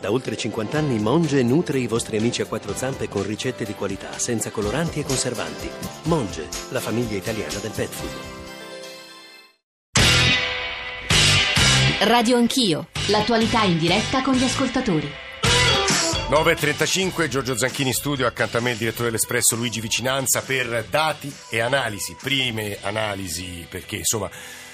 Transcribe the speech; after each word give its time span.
Da 0.00 0.10
oltre 0.10 0.34
50 0.34 0.78
anni 0.78 0.98
Monge 0.98 1.42
nutre 1.42 1.78
i 1.78 1.86
vostri 1.86 2.16
amici 2.16 2.40
a 2.40 2.46
quattro 2.46 2.74
zampe 2.74 3.06
con 3.06 3.22
ricette 3.22 3.66
di 3.66 3.74
qualità, 3.74 4.18
senza 4.18 4.50
coloranti 4.50 5.00
e 5.00 5.04
conservanti. 5.04 5.68
Monge, 6.04 6.48
la 6.70 6.80
famiglia 6.80 7.16
italiana 7.16 7.58
del 7.58 7.70
pet 7.70 7.90
food. 7.90 8.38
Radio 12.08 12.38
Anch'io, 12.38 12.86
l'attualità 13.08 13.64
in 13.64 13.76
diretta 13.76 14.22
con 14.22 14.32
gli 14.32 14.42
ascoltatori. 14.42 15.12
9.35, 16.30 17.28
Giorgio 17.28 17.54
Zanchini 17.54 17.92
studio, 17.92 18.26
accanto 18.26 18.56
a 18.56 18.60
me 18.60 18.70
il 18.70 18.78
direttore 18.78 19.06
dell'Espresso 19.06 19.54
Luigi 19.56 19.80
Vicinanza 19.80 20.40
per 20.40 20.86
dati 20.88 21.30
e 21.50 21.60
analisi, 21.60 22.16
prime 22.18 22.78
analisi 22.80 23.66
perché 23.68 23.96
insomma 23.96 24.30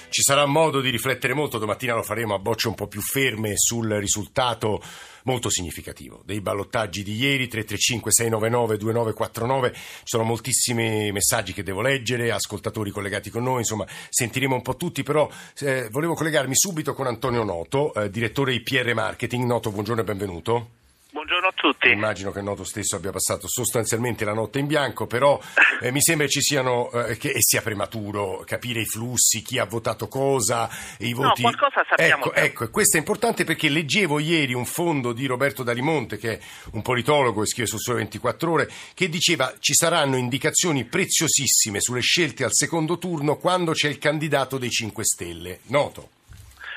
ci 0.09 0.21
sarà 0.21 0.45
modo 0.45 0.81
di 0.81 0.89
riflettere 0.89 1.33
molto, 1.33 1.57
domattina 1.57 1.93
lo 1.93 2.03
faremo 2.03 2.33
a 2.33 2.39
bocce 2.39 2.67
un 2.67 2.75
po' 2.75 2.87
più 2.87 3.01
ferme 3.01 3.53
sul 3.55 3.89
risultato 3.93 4.81
molto 5.23 5.49
significativo 5.49 6.21
dei 6.25 6.41
ballottaggi 6.41 7.03
di 7.03 7.15
ieri. 7.15 7.47
335 7.47 8.11
699 8.11 8.77
2949 8.77 9.73
ci 9.73 10.01
sono 10.05 10.23
moltissimi 10.23 11.11
messaggi 11.11 11.53
che 11.53 11.63
devo 11.63 11.81
leggere 11.81 12.31
ascoltatori 12.31 12.91
collegati 12.91 13.29
con 13.29 13.43
noi 13.43 13.59
insomma 13.59 13.85
sentiremo 14.09 14.55
un 14.55 14.61
po' 14.61 14.75
tutti 14.75 15.03
però 15.03 15.29
eh, 15.59 15.89
volevo 15.89 16.13
collegarmi 16.13 16.55
subito 16.55 16.93
con 16.93 17.07
Antonio 17.07 17.43
Noto 17.43 17.93
eh, 17.93 18.09
direttore 18.09 18.53
IPR 18.53 18.93
Marketing. 18.93 19.45
Noto 19.45 19.71
buongiorno 19.71 20.01
e 20.01 20.05
benvenuto 20.05 20.69
Buongiorno 21.17 21.47
a 21.47 21.53
tutti. 21.55 21.89
Immagino 21.89 22.31
che 22.31 22.37
il 22.37 22.43
Noto 22.43 22.63
stesso 22.63 22.95
abbia 22.95 23.09
passato 23.09 23.47
sostanzialmente 23.47 24.23
la 24.23 24.33
notte 24.33 24.59
in 24.59 24.67
bianco, 24.67 25.07
però 25.07 25.41
eh, 25.81 25.91
mi 25.91 25.99
sembra 25.99 26.27
ci 26.27 26.41
siano 26.41 26.91
eh, 26.91 27.17
che 27.17 27.33
sia 27.39 27.63
prematuro 27.63 28.43
capire 28.45 28.81
i 28.81 28.85
flussi, 28.85 29.41
chi 29.41 29.57
ha 29.57 29.65
votato 29.65 30.07
cosa, 30.07 30.69
i 30.99 31.13
voti. 31.13 31.41
No, 31.41 31.49
qualcosa 31.49 31.83
sappiamo. 31.89 32.25
Ecco, 32.25 32.33
ecco, 32.35 32.69
questo 32.69 32.97
è 32.97 32.99
importante 32.99 33.45
perché 33.45 33.67
leggevo 33.67 34.19
ieri 34.19 34.53
un 34.53 34.67
fondo 34.67 35.11
di 35.11 35.25
Roberto 35.25 35.63
Dalimonte, 35.63 36.17
che 36.17 36.33
è 36.33 36.39
un 36.73 36.83
politologo 36.83 37.41
e 37.41 37.47
scrive 37.47 37.67
sul 37.67 37.79
Sole 37.79 37.97
24 37.97 38.51
Ore, 38.51 38.69
che 38.93 39.09
diceva 39.09 39.51
ci 39.57 39.73
saranno 39.73 40.17
indicazioni 40.17 40.83
preziosissime 40.83 41.81
sulle 41.81 42.01
scelte 42.01 42.43
al 42.43 42.53
secondo 42.53 42.99
turno 42.99 43.37
quando 43.37 43.71
c'è 43.71 43.87
il 43.87 43.97
candidato 43.97 44.59
dei 44.59 44.69
5 44.69 45.03
Stelle. 45.03 45.59
Noto. 45.69 46.09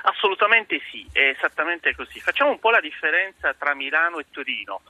Assolutamente 0.03 0.81
sì, 0.91 1.07
è 1.13 1.35
esattamente 1.37 1.95
così. 1.95 2.21
Facciamo 2.21 2.51
un 2.51 2.59
po' 2.59 2.71
la 2.71 2.81
differenza 2.81 3.55
tra 3.55 3.75
Milano 3.75 4.19
e 4.19 4.27
Torino. 4.31 4.83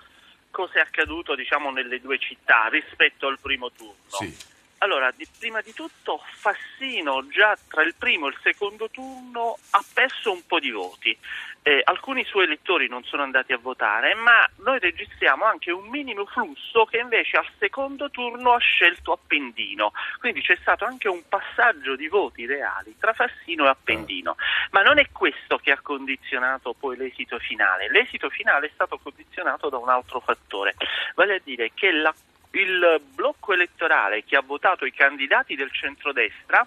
Cosa 0.51 0.75
è 0.75 0.81
accaduto 0.81 1.35
diciamo, 1.35 1.71
nelle 1.71 2.01
due 2.01 2.19
città 2.19 2.69
rispetto 2.69 3.27
al 3.27 3.39
primo 3.41 3.71
turno? 3.71 3.95
Sì. 4.09 4.59
Allora, 4.83 5.13
di, 5.15 5.29
prima 5.39 5.61
di 5.61 5.75
tutto 5.75 6.23
Fassino 6.37 7.27
già 7.29 7.55
tra 7.69 7.83
il 7.83 7.95
primo 7.99 8.27
e 8.27 8.31
il 8.31 8.39
secondo 8.43 8.89
turno 8.89 9.59
ha 9.73 9.85
perso 9.93 10.33
un 10.33 10.47
po' 10.47 10.59
di 10.59 10.71
voti. 10.71 11.15
Eh, 11.63 11.83
alcuni 11.85 12.25
suoi 12.25 12.45
elettori 12.45 12.89
non 12.89 13.05
sono 13.05 13.23
andati 13.23 13.53
a 13.53 13.59
votare, 13.59 14.15
ma 14.15 14.49
noi 14.61 14.79
registriamo 14.79 15.45
anche 15.45 15.71
un 15.71 15.87
minimo 15.89 16.25
flusso 16.25 16.87
che 16.87 16.97
invece 16.97 17.37
al 17.37 17.47
secondo 17.59 18.09
turno 18.09 18.55
ha 18.55 18.59
scelto 18.59 19.13
Appendino. 19.13 19.93
Quindi 20.19 20.41
c'è 20.41 20.57
stato 20.63 20.87
anche 20.87 21.09
un 21.09 21.29
passaggio 21.29 21.95
di 21.95 22.09
voti 22.09 22.47
reali 22.47 22.97
tra 22.99 23.13
Fassino 23.13 23.67
e 23.67 23.69
Appendino. 23.69 24.37
Ma 24.71 24.81
non 24.81 24.99
è 24.99 25.11
questo 25.13 25.59
che 25.59 25.73
ha 25.73 25.81
condizionato 25.83 26.73
poi 26.73 26.97
l'esito 26.97 27.39
finale. 27.39 27.91
L'esito 27.91 28.31
finale 28.31 28.69
è 28.69 28.71
stato 28.73 28.97
condizionato 28.97 29.69
da 29.69 29.77
un 29.77 29.91
altro 29.91 30.21
fattore, 30.21 30.75
vale 31.15 31.35
a 31.35 31.41
dire 31.45 31.73
che 31.75 31.93
la 31.93 32.15
il 32.53 33.01
blocco 33.15 33.53
elettorale 33.53 34.25
che 34.25 34.37
ha 34.37 34.43
votato 34.43 34.85
i 34.85 34.93
candidati 34.93 35.55
del 35.55 35.71
centrodestra 35.73 36.67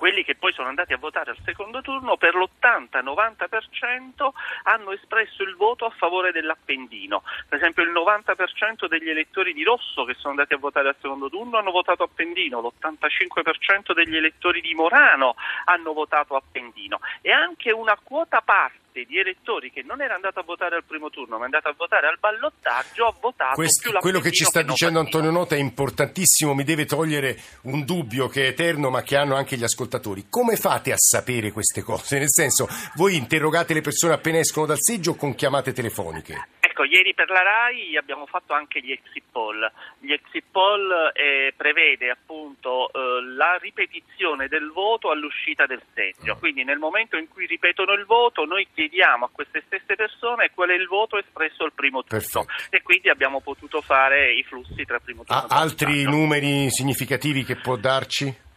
quelli 0.00 0.24
che 0.24 0.34
poi 0.34 0.54
sono 0.54 0.68
andati 0.68 0.94
a 0.94 0.96
votare 0.96 1.32
al 1.32 1.36
secondo 1.44 1.82
turno 1.82 2.16
per 2.16 2.34
l'80-90% 2.34 4.30
hanno 4.62 4.92
espresso 4.92 5.42
il 5.42 5.56
voto 5.56 5.84
a 5.84 5.90
favore 5.90 6.32
dell'Appendino. 6.32 7.22
Per 7.46 7.58
esempio 7.58 7.82
il 7.82 7.90
90% 7.90 8.88
degli 8.88 9.10
elettori 9.10 9.52
di 9.52 9.62
Rosso 9.62 10.04
che 10.04 10.14
sono 10.14 10.30
andati 10.30 10.54
a 10.54 10.56
votare 10.56 10.88
al 10.88 10.96
secondo 10.98 11.28
turno 11.28 11.58
hanno 11.58 11.70
votato 11.70 12.02
Appendino, 12.02 12.62
l'85% 12.62 13.92
degli 13.92 14.16
elettori 14.16 14.62
di 14.62 14.72
Morano 14.72 15.34
hanno 15.66 15.92
votato 15.92 16.34
Appendino 16.34 17.00
e 17.20 17.30
anche 17.30 17.70
una 17.70 17.98
quota 18.02 18.40
parte 18.40 18.78
di 18.92 19.18
elettori 19.18 19.70
che 19.70 19.82
non 19.82 20.00
era 20.02 20.14
andata 20.14 20.40
a 20.40 20.42
votare 20.42 20.76
al 20.76 20.84
primo 20.84 21.10
turno 21.10 21.36
ma 21.36 21.42
è 21.42 21.44
andata 21.44 21.68
a 21.68 21.74
votare 21.76 22.08
al 22.08 22.18
ballottaggio 22.18 23.06
ha 23.06 23.14
votato 23.18 23.54
Questo, 23.54 23.92
quello 23.98 24.20
che 24.20 24.32
ci 24.32 24.44
sta 24.44 24.60
che 24.60 24.66
dicendo 24.66 24.98
Antonio 24.98 25.30
Nota 25.30 25.54
è 25.54 25.58
importantissimo 25.58 26.54
mi 26.54 26.64
deve 26.64 26.86
togliere 26.86 27.38
un 27.62 27.84
dubbio 27.84 28.28
che 28.28 28.44
è 28.44 28.48
eterno 28.48 28.90
ma 28.90 29.02
che 29.02 29.16
hanno 29.16 29.36
anche 29.36 29.56
gli 29.56 29.64
ascoltatori 29.64 30.26
come 30.28 30.56
fate 30.56 30.92
a 30.92 30.98
sapere 30.98 31.52
queste 31.52 31.82
cose? 31.82 32.18
nel 32.18 32.30
senso 32.30 32.68
voi 32.94 33.16
interrogate 33.16 33.74
le 33.74 33.80
persone 33.80 34.14
appena 34.14 34.38
escono 34.38 34.66
dal 34.66 34.80
seggio 34.80 35.12
o 35.12 35.16
con 35.16 35.34
chiamate 35.34 35.72
telefoniche? 35.72 36.59
Ecco, 36.80 36.84
ieri 36.84 37.14
per 37.14 37.28
la 37.28 37.42
RAI 37.42 37.96
abbiamo 37.96 38.24
fatto 38.26 38.54
anche 38.54 38.80
gli 38.80 38.92
exit 38.92 39.24
poll. 39.30 39.70
Gli 39.98 40.12
exit 40.12 40.44
poll 40.50 41.12
eh, 41.12 41.52
prevede 41.54 42.10
appunto 42.10 42.88
eh, 42.88 43.22
la 43.36 43.58
ripetizione 43.60 44.48
del 44.48 44.70
voto 44.72 45.10
all'uscita 45.10 45.66
del 45.66 45.82
seggio. 45.92 46.36
Quindi 46.36 46.64
nel 46.64 46.78
momento 46.78 47.16
in 47.18 47.28
cui 47.28 47.46
ripetono 47.46 47.92
il 47.92 48.06
voto 48.06 48.44
noi 48.44 48.66
chiediamo 48.72 49.26
a 49.26 49.30
queste 49.30 49.62
stesse 49.66 49.94
persone 49.94 50.50
qual 50.54 50.70
è 50.70 50.74
il 50.74 50.86
voto 50.86 51.18
espresso 51.18 51.64
al 51.64 51.72
primo 51.74 52.02
turno. 52.02 52.18
Perfetto. 52.18 52.46
E 52.70 52.82
quindi 52.82 53.10
abbiamo 53.10 53.40
potuto 53.40 53.82
fare 53.82 54.32
i 54.32 54.42
flussi 54.42 54.84
tra 54.84 54.98
primo 54.98 55.24
turno 55.24 55.38
e 55.38 55.42
secondo. 55.42 55.62
Altri 55.62 56.02
numeri 56.04 56.70
significativi 56.70 57.44
che 57.44 57.56
può 57.56 57.76
darci? 57.76 58.48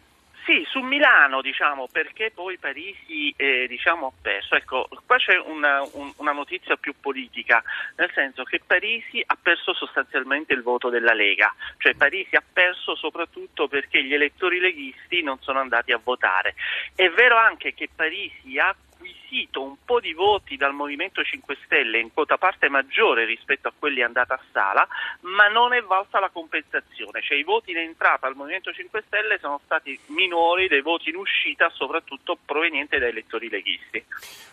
Sì, 0.45 0.65
su 0.67 0.79
Milano, 0.81 1.41
diciamo, 1.41 1.87
perché 1.89 2.31
poi 2.31 2.57
Parisi 2.57 3.33
eh, 3.37 3.65
diciamo, 3.67 4.07
ha 4.07 4.11
perso. 4.21 4.55
Ecco, 4.55 4.89
qua 5.05 5.15
c'è 5.15 5.37
una, 5.37 5.81
un, 5.93 6.11
una, 6.17 6.33
notizia 6.33 6.75
più 6.75 6.93
politica, 6.99 7.63
nel 7.95 8.11
senso 8.13 8.43
che 8.43 8.59
Parisi 8.65 9.23
ha 9.25 9.37
perso 9.41 9.73
sostanzialmente 9.73 10.53
il 10.53 10.61
voto 10.61 10.89
della 10.89 11.13
Lega, 11.13 11.53
cioè 11.77 11.95
Parisi 11.95 12.35
ha 12.35 12.43
perso 12.51 12.93
soprattutto 12.95 13.69
perché 13.69 14.03
gli 14.03 14.13
elettori 14.13 14.59
leghisti 14.59 15.23
non 15.23 15.39
sono 15.39 15.59
andati 15.59 15.93
a 15.93 16.01
votare. 16.03 16.55
È 16.93 17.09
vero 17.09 17.37
anche 17.37 17.73
che 17.73 17.87
Parisi 17.95 18.59
ha 18.59 18.75
acquisito 19.03 19.61
un 19.61 19.75
po' 19.83 19.99
di 19.99 20.13
voti 20.13 20.55
dal 20.55 20.73
Movimento 20.73 21.21
5 21.21 21.57
Stelle 21.65 21.99
in 21.99 22.13
quota 22.13 22.37
parte 22.37 22.69
maggiore 22.69 23.25
rispetto 23.25 23.67
a 23.67 23.73
quelli 23.77 24.01
andata 24.01 24.35
a 24.35 24.39
sala, 24.51 24.87
ma 25.21 25.47
non 25.49 25.73
è 25.73 25.81
valsa 25.81 26.19
la 26.19 26.29
compensazione, 26.29 27.21
cioè 27.21 27.37
i 27.37 27.43
voti 27.43 27.71
in 27.71 27.77
entrata 27.77 28.27
al 28.27 28.35
Movimento 28.35 28.71
5 28.71 29.03
Stelle 29.07 29.37
sono 29.39 29.59
stati 29.65 29.99
minori 30.07 30.67
dei 30.67 30.81
voti 30.81 31.09
in 31.09 31.17
uscita, 31.17 31.69
soprattutto 31.73 32.37
provenienti 32.43 32.97
da 32.97 33.07
elettori 33.07 33.49
leghisti. 33.49 34.03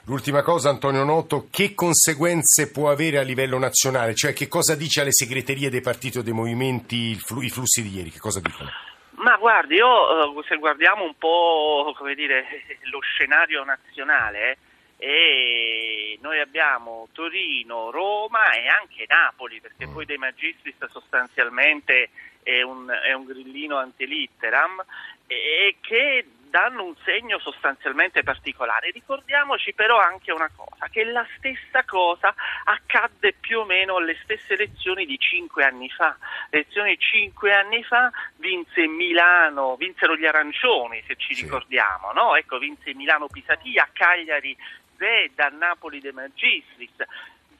L'ultima 0.06 0.42
cosa, 0.42 0.70
Antonio 0.70 1.04
Noto, 1.04 1.46
che 1.50 1.74
conseguenze 1.74 2.70
può 2.70 2.90
avere 2.90 3.18
a 3.18 3.22
livello 3.22 3.58
nazionale? 3.58 4.14
Cioè 4.14 4.32
che 4.32 4.48
cosa 4.48 4.74
dice 4.74 5.02
alle 5.02 5.12
segreterie 5.12 5.70
dei 5.70 5.80
partiti 5.80 6.18
o 6.18 6.22
dei 6.22 6.32
movimenti 6.32 7.10
i 7.10 7.18
flussi 7.50 7.82
di 7.82 7.96
ieri? 7.96 8.10
Che 8.10 8.18
cosa 8.18 8.40
dicono? 8.40 8.89
Ma 9.20 9.36
guardi, 9.36 9.74
io 9.74 10.40
eh, 10.40 10.44
se 10.48 10.56
guardiamo 10.56 11.04
un 11.04 11.14
po' 11.16 11.94
dire, 12.14 12.46
lo 12.90 13.00
scenario 13.00 13.62
nazionale, 13.64 14.56
eh, 14.96 16.18
noi 16.22 16.40
abbiamo 16.40 17.08
Torino, 17.12 17.90
Roma 17.90 18.50
e 18.52 18.66
anche 18.68 19.04
Napoli, 19.06 19.60
perché 19.60 19.88
poi 19.88 20.06
dei 20.06 20.16
Magistris 20.16 20.86
sostanzialmente 20.90 22.10
è 22.42 22.62
un, 22.62 22.88
è 22.88 23.12
un 23.12 23.26
grillino 23.26 23.76
antelitteram, 23.76 24.82
e 25.26 25.76
che 25.82 26.24
danno 26.50 26.84
un 26.84 26.94
segno 27.04 27.38
sostanzialmente 27.38 28.22
particolare. 28.22 28.90
Ricordiamoci 28.90 29.72
però 29.72 29.98
anche 29.98 30.32
una 30.32 30.50
cosa, 30.54 30.88
che 30.90 31.04
la 31.04 31.26
stessa 31.36 31.84
cosa 31.84 32.34
accadde 32.64 33.32
più 33.32 33.60
o 33.60 33.64
meno 33.64 33.96
alle 33.96 34.18
stesse 34.22 34.54
elezioni 34.54 35.06
di 35.06 35.16
cinque 35.18 35.64
anni 35.64 35.88
fa. 35.88 36.16
Le 36.50 36.60
elezioni 36.60 36.98
cinque 36.98 37.54
anni 37.54 37.82
fa 37.84 38.10
vinse 38.36 38.86
Milano, 38.86 39.76
vinsero 39.76 40.16
gli 40.16 40.26
arancioni, 40.26 41.02
se 41.06 41.16
ci 41.16 41.34
sì. 41.34 41.44
ricordiamo, 41.44 42.12
no? 42.12 42.34
Ecco, 42.34 42.58
vinse 42.58 42.92
Milano 42.94 43.28
Pisatia, 43.28 43.88
Cagliari 43.92 44.56
Zedda, 44.96 45.48
Napoli 45.48 46.00
De 46.00 46.12
Magistris 46.12 46.96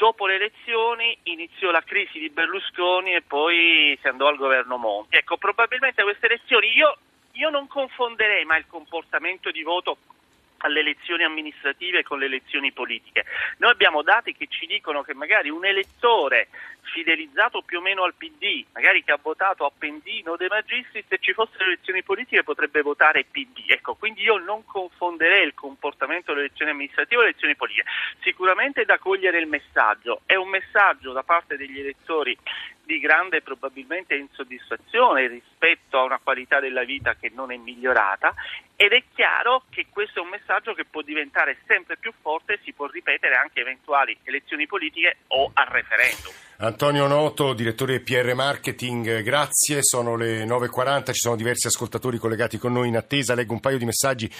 dopo 0.00 0.26
le 0.26 0.36
elezioni 0.36 1.14
iniziò 1.24 1.70
la 1.70 1.82
crisi 1.82 2.18
di 2.18 2.30
Berlusconi 2.30 3.14
e 3.14 3.20
poi 3.20 3.98
si 4.00 4.08
andò 4.08 4.28
al 4.28 4.38
governo 4.38 4.78
Monti. 4.78 5.14
Ecco, 5.16 5.36
probabilmente 5.36 6.02
queste 6.02 6.24
elezioni 6.24 6.74
io 6.74 6.96
io 7.32 7.50
non 7.50 7.66
confonderei 7.66 8.44
mai 8.44 8.60
il 8.60 8.66
comportamento 8.66 9.50
di 9.50 9.62
voto 9.62 9.98
alle 10.58 10.80
elezioni 10.80 11.24
amministrative 11.24 12.02
con 12.02 12.18
le 12.18 12.26
elezioni 12.26 12.72
politiche. 12.72 13.24
Noi 13.58 13.70
abbiamo 13.70 14.02
dati 14.02 14.34
che 14.34 14.46
ci 14.48 14.66
dicono 14.66 15.02
che 15.02 15.14
magari 15.14 15.48
un 15.48 15.64
elettore 15.64 16.48
fidelizzato 16.92 17.62
più 17.62 17.78
o 17.78 17.80
meno 17.80 18.04
al 18.04 18.14
PD, 18.14 18.64
magari 18.72 19.02
che 19.02 19.12
ha 19.12 19.18
votato 19.20 19.64
Appendino 19.64 20.36
De 20.36 20.48
Magistris, 20.48 21.06
se 21.08 21.18
ci 21.18 21.32
fossero 21.32 21.64
elezioni 21.64 22.02
politiche 22.02 22.42
potrebbe 22.42 22.82
votare 22.82 23.24
PD. 23.24 23.64
Ecco, 23.66 23.94
quindi 23.94 24.22
io 24.22 24.38
non 24.38 24.64
confonderei 24.64 25.46
il 25.46 25.54
comportamento 25.54 26.32
delle 26.32 26.46
elezioni 26.46 26.72
amministrative 26.72 27.20
e 27.20 27.24
le 27.24 27.28
elezioni 27.30 27.56
politiche. 27.56 27.88
Sicuramente 28.22 28.84
da 28.84 28.98
cogliere 28.98 29.38
il 29.38 29.46
messaggio, 29.46 30.22
è 30.26 30.34
un 30.34 30.48
messaggio 30.48 31.12
da 31.12 31.22
parte 31.22 31.56
degli 31.56 31.78
elettori 31.78 32.36
di 32.84 32.98
grande 32.98 33.40
probabilmente 33.40 34.16
insoddisfazione 34.16 35.28
rispetto 35.28 35.98
a 35.98 36.02
una 36.02 36.18
qualità 36.18 36.58
della 36.58 36.82
vita 36.82 37.14
che 37.14 37.30
non 37.32 37.52
è 37.52 37.56
migliorata 37.56 38.34
ed 38.74 38.92
è 38.92 39.04
chiaro 39.14 39.62
che 39.70 39.86
questo 39.90 40.18
è 40.18 40.22
un 40.22 40.30
messaggio 40.30 40.74
che 40.74 40.84
può 40.84 41.02
diventare 41.02 41.58
sempre 41.66 41.96
più 41.98 42.12
forte 42.20 42.54
e 42.54 42.60
si 42.64 42.72
può 42.72 42.86
ripetere 42.86 43.36
anche 43.36 43.60
eventuali 43.60 44.18
elezioni 44.24 44.66
politiche 44.66 45.18
o 45.28 45.50
al 45.54 45.66
referendum. 45.66 46.49
Antonio 46.62 47.06
Noto, 47.06 47.54
direttore 47.54 48.00
PR 48.00 48.34
Marketing, 48.34 49.22
grazie, 49.22 49.82
sono 49.82 50.14
le 50.14 50.44
9.40, 50.44 51.06
ci 51.06 51.20
sono 51.20 51.34
diversi 51.34 51.68
ascoltatori 51.68 52.18
collegati 52.18 52.58
con 52.58 52.74
noi 52.74 52.88
in 52.88 52.98
attesa, 52.98 53.34
leggo 53.34 53.54
un 53.54 53.60
paio 53.60 53.78
di 53.78 53.86
messaggi 53.86 54.30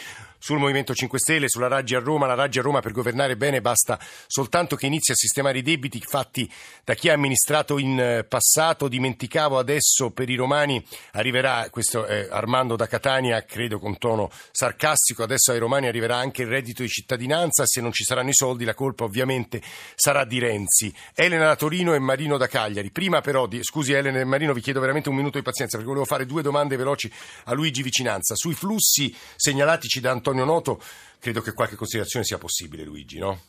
sul 0.40 0.58
Movimento 0.58 0.94
5 0.94 1.18
Stelle, 1.18 1.48
sulla 1.48 1.68
Raggi 1.68 1.94
a 1.94 2.00
Roma, 2.00 2.26
la 2.26 2.34
Raggi 2.34 2.58
a 2.58 2.62
Roma 2.62 2.80
per 2.80 2.92
governare 2.92 3.36
bene 3.36 3.60
basta 3.60 3.98
soltanto 4.26 4.74
che 4.74 4.86
inizi 4.86 5.12
a 5.12 5.14
sistemare 5.14 5.58
i 5.58 5.62
debiti 5.62 6.00
fatti 6.00 6.50
da 6.82 6.94
chi 6.94 7.10
ha 7.10 7.12
amministrato 7.12 7.78
in 7.78 8.00
eh, 8.00 8.24
passato, 8.24 8.88
dimenticavo 8.88 9.58
adesso 9.58 10.10
per 10.10 10.30
i 10.30 10.34
romani 10.34 10.82
arriverà, 11.12 11.68
questo 11.70 12.06
è 12.06 12.26
Armando 12.30 12.74
da 12.74 12.86
Catania, 12.86 13.44
credo 13.44 13.78
con 13.78 13.98
tono 13.98 14.30
sarcastico, 14.50 15.22
adesso 15.22 15.52
ai 15.52 15.58
romani 15.58 15.88
arriverà 15.88 16.16
anche 16.16 16.42
il 16.42 16.48
reddito 16.48 16.80
di 16.80 16.88
cittadinanza, 16.88 17.66
se 17.66 17.82
non 17.82 17.92
ci 17.92 18.02
saranno 18.02 18.30
i 18.30 18.34
soldi 18.34 18.64
la 18.64 18.74
colpa 18.74 19.04
ovviamente 19.04 19.60
sarà 19.94 20.24
di 20.24 20.38
Renzi. 20.38 20.92
Elena 21.14 21.48
da 21.48 21.56
Torino 21.56 21.92
e 21.92 21.98
Marino 21.98 22.38
da 22.38 22.46
Cagliari. 22.46 22.90
Prima 22.90 23.20
però, 23.20 23.46
di, 23.46 23.62
scusi 23.62 23.92
Elena 23.92 24.20
e 24.20 24.24
Marino, 24.24 24.54
vi 24.54 24.62
chiedo 24.62 24.80
veramente 24.80 25.10
un 25.10 25.16
minuto 25.16 25.36
di 25.36 25.44
pazienza 25.44 25.76
perché 25.76 25.92
volevo 25.92 26.08
fare 26.08 26.24
due 26.24 26.40
domande 26.40 26.76
veloci 26.76 27.12
a 27.44 27.52
Luigi 27.52 27.82
Vicinanza. 27.82 28.34
Sui 28.34 28.54
flussi 28.54 29.14
segnalatici 29.36 30.00
da 30.00 30.10
Antonio 30.10 30.29
Noto, 30.32 30.80
credo 31.18 31.40
che 31.40 31.52
qualche 31.52 31.76
considerazione 31.76 32.24
sia 32.24 32.38
possibile, 32.38 32.84
Luigi, 32.84 33.18
no? 33.18 33.42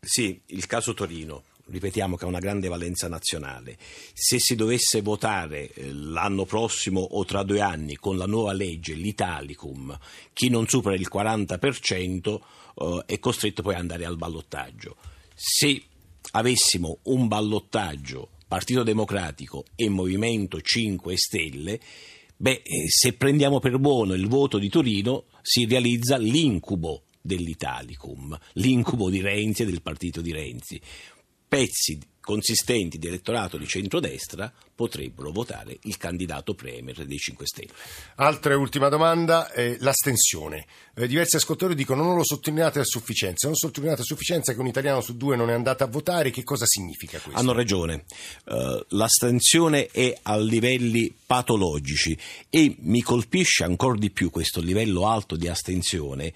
Sì, 0.00 0.40
il 0.46 0.66
caso 0.66 0.94
Torino 0.94 1.44
ripetiamo 1.70 2.16
che 2.16 2.24
ha 2.24 2.28
una 2.28 2.38
grande 2.38 2.68
valenza 2.68 3.08
nazionale. 3.08 3.76
Se 4.12 4.38
si 4.38 4.54
dovesse 4.54 5.00
votare 5.02 5.72
eh, 5.72 5.92
l'anno 5.92 6.44
prossimo 6.44 7.00
o 7.00 7.24
tra 7.24 7.42
due 7.42 7.60
anni 7.60 7.96
con 7.96 8.16
la 8.16 8.26
nuova 8.26 8.52
legge, 8.52 8.94
l'Italicum, 8.94 9.96
chi 10.32 10.48
non 10.48 10.66
supera 10.66 10.96
il 10.96 11.08
40% 11.12 12.40
eh, 12.74 13.02
è 13.06 13.18
costretto 13.18 13.62
poi 13.62 13.74
ad 13.74 13.80
andare 13.80 14.04
al 14.04 14.16
ballottaggio. 14.16 14.96
Se 15.34 15.82
avessimo 16.32 16.98
un 17.04 17.28
ballottaggio 17.28 18.30
Partito 18.46 18.82
Democratico 18.82 19.64
e 19.76 19.88
Movimento 19.88 20.60
5 20.60 21.16
Stelle, 21.16 21.80
beh, 22.40 22.62
eh, 22.64 22.88
se 22.88 23.12
prendiamo 23.12 23.58
per 23.58 23.78
buono 23.78 24.14
il 24.14 24.26
voto 24.26 24.58
di 24.58 24.70
Torino, 24.70 25.26
si 25.42 25.66
realizza 25.66 26.16
l'incubo 26.16 27.04
dell'Italicum, 27.20 28.36
l'incubo 28.54 29.10
di 29.10 29.20
Renzi 29.20 29.62
e 29.62 29.66
del 29.66 29.82
partito 29.82 30.22
di 30.22 30.32
Renzi. 30.32 30.80
Pezzi 31.46 31.98
consistenti 32.20 32.98
di 32.98 33.06
elettorato 33.06 33.56
di 33.56 33.66
centrodestra 33.66 34.52
potrebbero 34.74 35.30
votare 35.30 35.78
il 35.82 35.96
candidato 35.96 36.54
Premier 36.54 37.04
dei 37.04 37.18
5 37.18 37.46
Stelle. 37.46 37.72
Altra 38.16 38.56
ultima 38.56 38.88
domanda, 38.88 39.52
eh, 39.52 39.76
l'astensione. 39.80 40.66
Eh, 40.94 41.06
diversi 41.06 41.36
ascoltatori 41.36 41.74
dicono 41.74 42.02
non 42.02 42.16
lo 42.16 42.24
sottolineate 42.24 42.80
a 42.80 42.84
sufficienza, 42.84 43.46
non 43.46 43.56
sottolineate 43.56 44.02
a 44.02 44.04
sufficienza 44.04 44.54
che 44.54 44.60
un 44.60 44.66
italiano 44.66 45.00
su 45.00 45.16
due 45.16 45.36
non 45.36 45.50
è 45.50 45.54
andato 45.54 45.84
a 45.84 45.86
votare, 45.86 46.30
che 46.30 46.44
cosa 46.44 46.66
significa 46.66 47.18
questo? 47.18 47.38
Hanno 47.38 47.52
ragione, 47.52 48.04
uh, 48.46 48.84
l'astensione 48.88 49.88
è 49.88 50.16
a 50.22 50.38
livelli 50.38 51.14
patologici 51.26 52.16
e 52.48 52.76
mi 52.80 53.02
colpisce 53.02 53.64
ancora 53.64 53.98
di 53.98 54.10
più 54.10 54.30
questo 54.30 54.60
livello 54.60 55.08
alto 55.08 55.36
di 55.36 55.48
astensione 55.48 56.32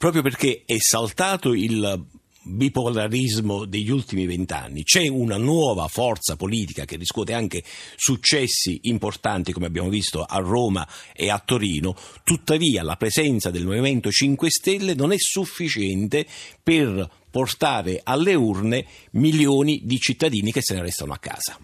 proprio 0.00 0.22
perché 0.22 0.62
è 0.64 0.76
saltato 0.78 1.52
il 1.52 2.06
bipolarismo 2.42 3.64
degli 3.64 3.90
ultimi 3.90 4.26
vent'anni. 4.26 4.82
C'è 4.82 5.08
una 5.08 5.36
nuova 5.36 5.86
forza 5.88 6.36
politica 6.36 6.84
che 6.84 6.96
riscuote 6.96 7.34
anche 7.34 7.62
successi 7.96 8.80
importanti, 8.84 9.52
come 9.52 9.66
abbiamo 9.66 9.88
visto 9.88 10.22
a 10.22 10.38
Roma 10.38 10.86
e 11.14 11.30
a 11.30 11.40
Torino, 11.44 11.94
tuttavia 12.24 12.82
la 12.82 12.96
presenza 12.96 13.50
del 13.50 13.64
Movimento 13.64 14.10
5 14.10 14.50
Stelle 14.50 14.94
non 14.94 15.12
è 15.12 15.18
sufficiente 15.18 16.26
per 16.62 17.08
portare 17.30 18.00
alle 18.02 18.34
urne 18.34 18.84
milioni 19.12 19.80
di 19.84 19.98
cittadini 19.98 20.50
che 20.50 20.62
se 20.62 20.74
ne 20.74 20.82
restano 20.82 21.12
a 21.12 21.18
casa. 21.18 21.56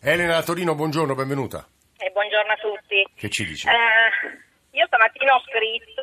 Elena 0.00 0.42
Torino, 0.42 0.74
buongiorno, 0.74 1.14
benvenuta. 1.14 1.66
Eh, 1.96 2.10
buongiorno 2.12 2.52
a 2.52 2.56
tutti. 2.56 3.08
Che 3.14 3.30
ci 3.30 3.46
dice? 3.46 3.70
Eh, 3.70 4.76
io 4.76 4.86
stamattina 4.86 5.34
ho 5.34 5.40
scritto 5.40 6.02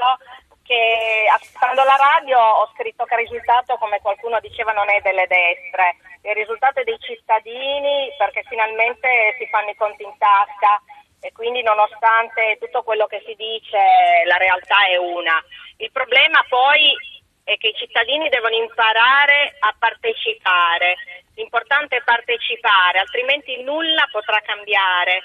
che 0.71 1.27
ascoltando 1.27 1.83
la 1.83 1.99
radio 1.99 2.39
ho 2.39 2.71
scritto 2.71 3.03
che 3.03 3.15
il 3.15 3.27
risultato, 3.27 3.75
come 3.75 3.99
qualcuno 3.99 4.39
diceva, 4.39 4.71
non 4.71 4.89
è 4.89 5.01
delle 5.01 5.27
destre, 5.27 5.97
il 6.23 6.33
risultato 6.33 6.79
è 6.79 6.83
dei 6.85 6.97
cittadini 6.99 8.07
perché 8.17 8.43
finalmente 8.47 9.35
si 9.37 9.45
fanno 9.47 9.71
i 9.71 9.75
conti 9.75 10.03
in 10.03 10.15
tasca. 10.17 10.79
E 11.23 11.31
quindi 11.33 11.61
nonostante 11.61 12.57
tutto 12.59 12.81
quello 12.81 13.05
che 13.05 13.21
si 13.27 13.35
dice 13.35 13.77
la 14.25 14.37
realtà 14.37 14.87
è 14.87 14.95
una. 14.95 15.43
Il 15.77 15.91
problema 15.91 16.43
poi 16.47 16.95
è 17.43 17.57
che 17.57 17.67
i 17.67 17.75
cittadini 17.75 18.29
devono 18.29 18.55
imparare 18.55 19.53
a 19.59 19.75
partecipare, 19.77 20.95
l'importante 21.35 21.97
è 21.97 22.03
partecipare, 22.03 22.99
altrimenti 22.99 23.61
nulla 23.61 24.07
potrà 24.11 24.39
cambiare 24.41 25.21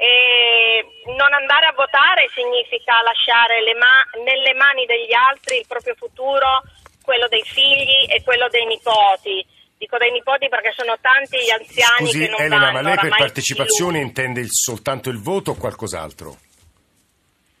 e 0.00 0.80
non 1.12 1.30
andare 1.34 1.66
a 1.66 1.72
votare 1.76 2.30
significa 2.32 3.02
lasciare 3.02 3.60
ma- 3.76 4.08
nelle 4.24 4.54
mani 4.54 4.86
degli 4.86 5.12
altri 5.12 5.58
il 5.58 5.66
proprio 5.68 5.94
futuro, 5.94 6.62
quello 7.04 7.28
dei 7.28 7.42
figli 7.42 8.06
e 8.08 8.22
quello 8.24 8.48
dei 8.48 8.64
nipoti. 8.64 9.44
Dico 9.76 9.98
dei 9.98 10.10
nipoti 10.10 10.48
perché 10.48 10.72
sono 10.74 10.96
tanti 11.02 11.36
gli 11.38 11.50
anziani 11.50 12.06
Scusi, 12.06 12.18
che 12.24 12.28
non 12.30 12.40
Elena, 12.40 12.72
vanno 12.72 12.72
ma 12.72 12.88
lei 12.88 12.96
per 12.98 13.08
partecipazione 13.18 13.98
più. 13.98 14.06
intende 14.06 14.40
il- 14.40 14.48
soltanto 14.50 15.10
il 15.10 15.20
voto 15.20 15.50
o 15.50 15.56
qualcos'altro? 15.56 16.36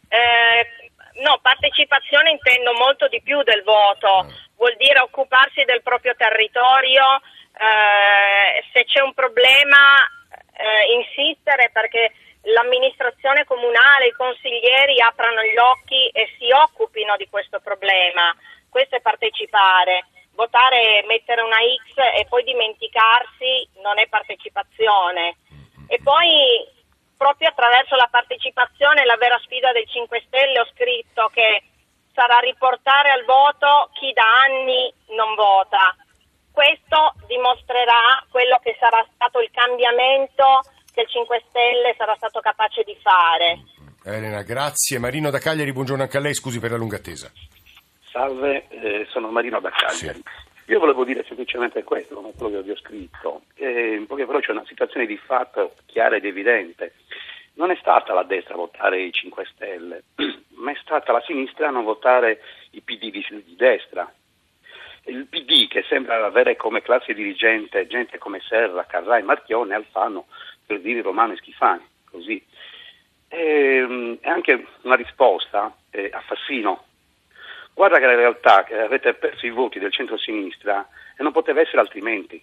Eh, 0.08 0.90
no, 1.20 1.38
partecipazione 1.42 2.30
intendo 2.30 2.72
molto 2.72 3.06
di 3.08 3.20
più 3.20 3.42
del 3.42 3.62
voto, 3.64 4.32
vuol 4.56 4.76
dire 4.76 5.00
occuparsi 5.00 5.64
del 5.64 5.82
proprio 5.82 6.14
territorio, 6.16 7.20
eh, 7.52 8.64
se 8.72 8.84
c'è 8.84 9.00
un 9.00 9.12
problema 9.12 10.08
eh, 10.60 10.92
insistere 10.92 11.70
perché 11.72 12.12
l'amministrazione 12.42 13.44
comunale, 13.44 14.06
i 14.06 14.12
consiglieri 14.12 15.00
aprano 15.00 15.42
gli 15.42 15.56
occhi 15.56 16.08
e 16.08 16.34
si 16.38 16.50
occupino 16.50 17.16
di 17.16 17.28
questo 17.28 17.60
problema. 17.60 18.34
Questo 18.68 18.96
è 18.96 19.00
partecipare. 19.00 20.06
Votare, 20.32 21.04
mettere 21.06 21.42
una 21.42 21.58
X 21.58 21.98
e 22.16 22.24
poi 22.28 22.44
dimenticarsi 22.44 23.68
non 23.82 23.98
è 23.98 24.08
partecipazione. 24.08 25.36
E 25.88 26.00
poi 26.02 26.66
proprio 27.16 27.48
attraverso 27.48 27.96
la 27.96 28.08
partecipazione, 28.10 29.04
la 29.04 29.16
vera 29.16 29.38
sfida 29.44 29.72
del 29.72 29.86
5 29.86 30.22
Stelle, 30.26 30.60
ho 30.60 30.68
scritto 30.72 31.28
che 31.34 31.62
sarà 32.14 32.38
riportare 32.38 33.10
al 33.10 33.24
voto 33.24 33.90
chi 33.92 34.12
da 34.12 34.24
anni 34.44 34.92
non 35.08 35.34
vota. 35.34 35.94
Questo 36.52 37.14
dimostrerà 37.26 38.24
quello 38.30 38.58
che 38.62 38.76
sarà 38.78 39.04
stato 39.14 39.40
il 39.40 39.50
cambiamento 39.52 40.62
il 41.00 41.08
5 41.08 41.42
Stelle 41.48 41.94
sarà 41.96 42.14
stato 42.16 42.40
capace 42.40 42.82
di 42.82 42.96
fare. 43.00 43.62
Elena, 44.04 44.42
grazie. 44.42 44.98
Marino 44.98 45.30
da 45.30 45.38
Cagliari, 45.38 45.72
buongiorno 45.72 46.02
anche 46.02 46.16
a 46.16 46.20
lei, 46.20 46.34
scusi 46.34 46.58
per 46.58 46.70
la 46.70 46.76
lunga 46.76 46.96
attesa. 46.96 47.30
Salve, 48.10 48.66
eh, 48.68 49.06
sono 49.10 49.30
Marino 49.30 49.60
da 49.60 49.70
Cagliari. 49.70 50.20
Sì. 50.24 50.48
Io 50.70 50.78
volevo 50.78 51.04
dire 51.04 51.24
semplicemente 51.26 51.82
questo, 51.82 52.14
come 52.14 52.32
quello 52.36 52.56
che 52.56 52.62
vi 52.62 52.70
ho 52.70 52.76
scritto, 52.76 53.42
che 53.54 53.96
in 53.98 54.06
poche 54.06 54.24
parole 54.24 54.44
c'è 54.44 54.52
una 54.52 54.64
situazione 54.66 55.04
di 55.04 55.16
fatto 55.16 55.74
chiara 55.86 56.16
ed 56.16 56.24
evidente. 56.24 56.94
Non 57.54 57.70
è 57.70 57.76
stata 57.80 58.14
la 58.14 58.22
destra 58.22 58.54
a 58.54 58.58
votare 58.58 59.02
i 59.02 59.12
5 59.12 59.44
Stelle, 59.52 60.04
ma 60.56 60.70
è 60.70 60.76
stata 60.80 61.12
la 61.12 61.22
sinistra 61.26 61.68
a 61.68 61.72
non 61.72 61.84
votare 61.84 62.40
i 62.70 62.80
PD 62.82 63.10
di, 63.10 63.26
di 63.44 63.56
destra. 63.56 64.10
Il 65.04 65.26
PD, 65.26 65.66
che 65.66 65.84
sembra 65.88 66.24
avere 66.24 66.54
come 66.56 66.82
classe 66.82 67.14
dirigente 67.14 67.88
gente 67.88 68.18
come 68.18 68.40
Serra, 68.40 68.84
Carrai, 68.84 69.22
Marchione, 69.22 69.74
Alfano, 69.74 70.26
per 70.70 70.80
dire 70.80 71.02
Romano 71.02 71.32
e 71.32 71.36
Schifani, 71.38 71.84
così. 72.08 72.40
E, 73.26 74.18
è 74.20 74.28
anche 74.28 74.66
una 74.82 74.94
risposta 74.94 75.74
eh, 75.90 76.10
a 76.12 76.20
Fassino. 76.20 76.84
Guarda 77.74 77.98
che 77.98 78.06
la 78.06 78.14
realtà 78.14 78.62
che 78.62 78.78
avete 78.78 79.14
perso 79.14 79.46
i 79.46 79.50
voti 79.50 79.80
del 79.80 79.90
centro-sinistra 79.90 80.86
e 81.16 81.22
non 81.24 81.32
poteva 81.32 81.60
essere 81.60 81.80
altrimenti. 81.80 82.40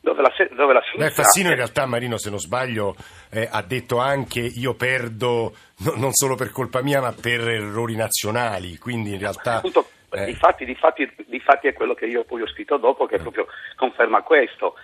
Dove 0.00 0.22
la, 0.22 0.32
dove 0.54 0.72
la 0.72 0.80
sinistra... 0.80 1.08
Beh, 1.08 1.10
Fassino 1.10 1.50
in 1.50 1.56
realtà, 1.56 1.84
Marino, 1.84 2.16
se 2.16 2.30
non 2.30 2.38
sbaglio, 2.38 2.96
eh, 3.30 3.46
ha 3.50 3.62
detto 3.62 3.98
anche 3.98 4.40
io 4.40 4.74
perdo 4.74 5.52
no- 5.84 5.94
non 5.96 6.12
solo 6.12 6.36
per 6.36 6.50
colpa 6.52 6.82
mia, 6.82 7.02
ma 7.02 7.12
per 7.12 7.46
errori 7.46 7.96
nazionali, 7.96 8.78
quindi 8.78 9.12
in 9.12 9.18
realtà... 9.18 9.56
Appunto, 9.56 9.90
eh. 10.10 10.24
difatti, 10.24 10.64
difatti, 10.64 11.10
difatti 11.26 11.68
è 11.68 11.74
quello 11.74 11.92
che 11.92 12.06
io 12.06 12.24
poi 12.24 12.40
ho 12.40 12.48
scritto 12.48 12.78
dopo 12.78 13.04
che 13.04 13.18
proprio 13.18 13.46
conferma 13.76 14.22
questo. 14.22 14.74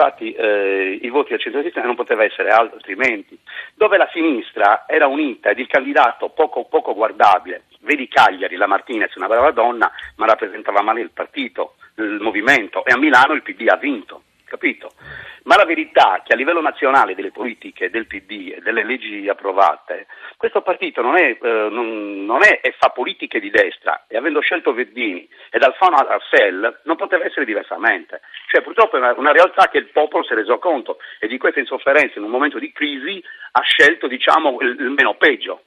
Infatti 0.00 0.32
eh, 0.32 0.98
i 1.02 1.08
voti 1.10 1.30
del 1.30 1.40
centro-sinistra 1.40 1.82
non 1.82 1.94
poteva 1.94 2.24
essere 2.24 2.48
altrimenti, 2.48 3.38
dove 3.74 3.98
la 3.98 4.08
sinistra 4.12 4.84
era 4.86 5.06
unita 5.06 5.50
ed 5.50 5.58
il 5.58 5.66
candidato 5.66 6.30
poco, 6.30 6.64
poco 6.64 6.94
guardabile, 6.94 7.64
vedi 7.80 8.08
Cagliari, 8.08 8.56
la 8.56 8.66
Martinez, 8.66 9.14
una 9.16 9.26
brava 9.26 9.50
donna, 9.50 9.92
ma 10.16 10.26
rappresentava 10.26 10.80
male 10.80 11.02
il 11.02 11.10
partito, 11.10 11.74
il 11.96 12.18
movimento 12.20 12.84
e 12.86 12.92
a 12.92 12.98
Milano 12.98 13.34
il 13.34 13.42
PD 13.42 13.68
ha 13.68 13.76
vinto 13.76 14.22
capito? 14.50 14.90
Ma 15.44 15.56
la 15.56 15.64
verità 15.64 16.16
è 16.16 16.22
che 16.22 16.32
a 16.32 16.36
livello 16.36 16.60
nazionale 16.60 17.14
delle 17.14 17.30
politiche 17.30 17.88
del 17.88 18.06
PD 18.06 18.54
e 18.56 18.60
delle 18.60 18.84
leggi 18.84 19.28
approvate, 19.28 20.08
questo 20.36 20.60
partito 20.60 21.00
non 21.00 21.16
è, 21.16 21.38
eh, 21.40 21.68
non, 21.70 22.24
non 22.24 22.42
è 22.42 22.58
e 22.62 22.74
fa 22.76 22.88
politiche 22.90 23.38
di 23.38 23.50
destra 23.50 24.04
e 24.08 24.16
avendo 24.16 24.40
scelto 24.40 24.74
Verdini 24.74 25.26
ed 25.50 25.62
Alfano 25.62 25.96
Arcel 25.96 26.80
non 26.84 26.96
poteva 26.96 27.24
essere 27.24 27.44
diversamente. 27.44 28.20
Cioè 28.50 28.62
purtroppo 28.62 28.96
è 28.96 28.98
una, 28.98 29.14
una, 29.16 29.32
realtà 29.32 29.68
che 29.68 29.78
il 29.78 29.90
popolo 29.92 30.24
si 30.24 30.32
è 30.32 30.34
reso 30.36 30.58
conto 30.58 30.98
e 31.20 31.28
di 31.28 31.38
questa 31.38 31.60
insofferenza 31.60 32.18
in 32.18 32.24
un 32.24 32.30
momento 32.30 32.58
di 32.58 32.72
crisi 32.72 33.22
ha 33.52 33.60
scelto 33.60 34.08
diciamo, 34.08 34.58
il, 34.60 34.76
il 34.80 34.90
meno 34.90 35.14
peggio. 35.14 35.62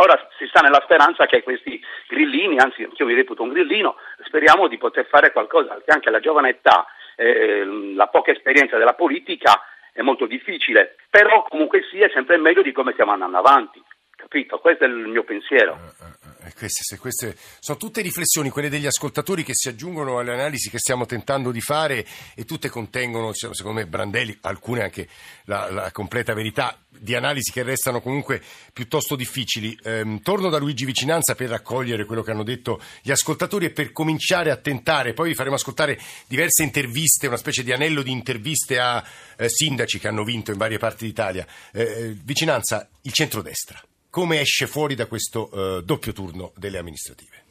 Ora 0.00 0.28
si 0.38 0.46
sta 0.46 0.60
nella 0.60 0.80
speranza 0.84 1.26
che 1.26 1.42
questi 1.42 1.80
grillini, 2.06 2.58
anzi 2.58 2.82
io 2.82 3.06
mi 3.06 3.14
reputo 3.14 3.42
un 3.42 3.48
grillino, 3.48 3.96
speriamo 4.26 4.68
di 4.68 4.78
poter 4.78 5.06
fare 5.06 5.32
qualcosa 5.32 5.80
che 5.84 5.90
anche 5.90 6.08
alla 6.08 6.20
giovane 6.20 6.50
età 6.50 6.86
eh, 7.18 7.64
la 7.94 8.06
poca 8.06 8.30
esperienza 8.30 8.78
della 8.78 8.94
politica 8.94 9.60
è 9.92 10.02
molto 10.02 10.26
difficile, 10.26 10.94
però 11.10 11.42
comunque 11.48 11.82
sia 11.90 12.06
è 12.06 12.10
sempre 12.10 12.36
meglio 12.36 12.62
di 12.62 12.70
come 12.70 12.92
stiamo 12.92 13.10
andando 13.10 13.38
avanti, 13.38 13.82
capito? 14.14 14.58
Questo 14.60 14.84
è 14.84 14.86
il 14.86 15.08
mio 15.08 15.24
pensiero. 15.24 15.76
Eh, 16.48 16.52
eh, 16.52 16.54
eh, 16.54 16.54
queste, 16.54 16.98
queste, 16.98 17.36
sono 17.60 17.78
tutte 17.78 18.00
riflessioni, 18.00 18.50
quelle 18.50 18.68
degli 18.68 18.86
ascoltatori 18.86 19.44
che 19.44 19.54
si 19.54 19.68
aggiungono 19.68 20.18
alle 20.18 20.32
analisi 20.32 20.70
che 20.70 20.78
stiamo 20.78 21.06
tentando 21.06 21.50
di 21.50 21.60
fare 21.60 22.06
e 22.34 22.44
tutte 22.44 22.68
contengono, 22.68 23.32
secondo 23.32 23.72
me, 23.72 23.86
brandelli, 23.86 24.36
alcune 24.42 24.82
anche 24.82 25.08
la, 25.44 25.70
la 25.70 25.92
completa 25.92 26.34
verità, 26.34 26.78
di 26.90 27.14
analisi 27.14 27.52
che 27.52 27.62
restano 27.62 28.00
comunque 28.00 28.42
piuttosto 28.72 29.14
difficili. 29.14 29.78
Ehm, 29.84 30.20
torno 30.22 30.48
da 30.48 30.58
Luigi 30.58 30.84
Vicinanza 30.84 31.34
per 31.34 31.50
raccogliere 31.50 32.04
quello 32.04 32.22
che 32.22 32.30
hanno 32.30 32.42
detto 32.42 32.80
gli 33.02 33.10
ascoltatori 33.10 33.66
e 33.66 33.70
per 33.70 33.92
cominciare 33.92 34.50
a 34.50 34.56
tentare, 34.56 35.12
poi 35.12 35.28
vi 35.28 35.34
faremo 35.34 35.56
ascoltare 35.56 35.98
diverse 36.26 36.62
interviste, 36.62 37.26
una 37.26 37.36
specie 37.36 37.62
di 37.62 37.72
anello 37.72 38.02
di 38.02 38.10
interviste 38.10 38.78
a 38.78 39.04
eh, 39.36 39.48
sindaci 39.48 39.98
che 39.98 40.08
hanno 40.08 40.24
vinto 40.24 40.50
in 40.50 40.56
varie 40.56 40.78
parti 40.78 41.04
d'Italia. 41.04 41.46
Eh, 41.72 41.82
eh 41.82 42.16
vicinanza, 42.22 42.88
il 43.02 43.12
centrodestra 43.12 43.80
come 44.10 44.40
esce 44.40 44.66
fuori 44.66 44.94
da 44.94 45.06
questo 45.06 45.50
uh, 45.52 45.82
doppio 45.82 46.12
turno 46.12 46.52
delle 46.56 46.78
amministrative? 46.78 47.44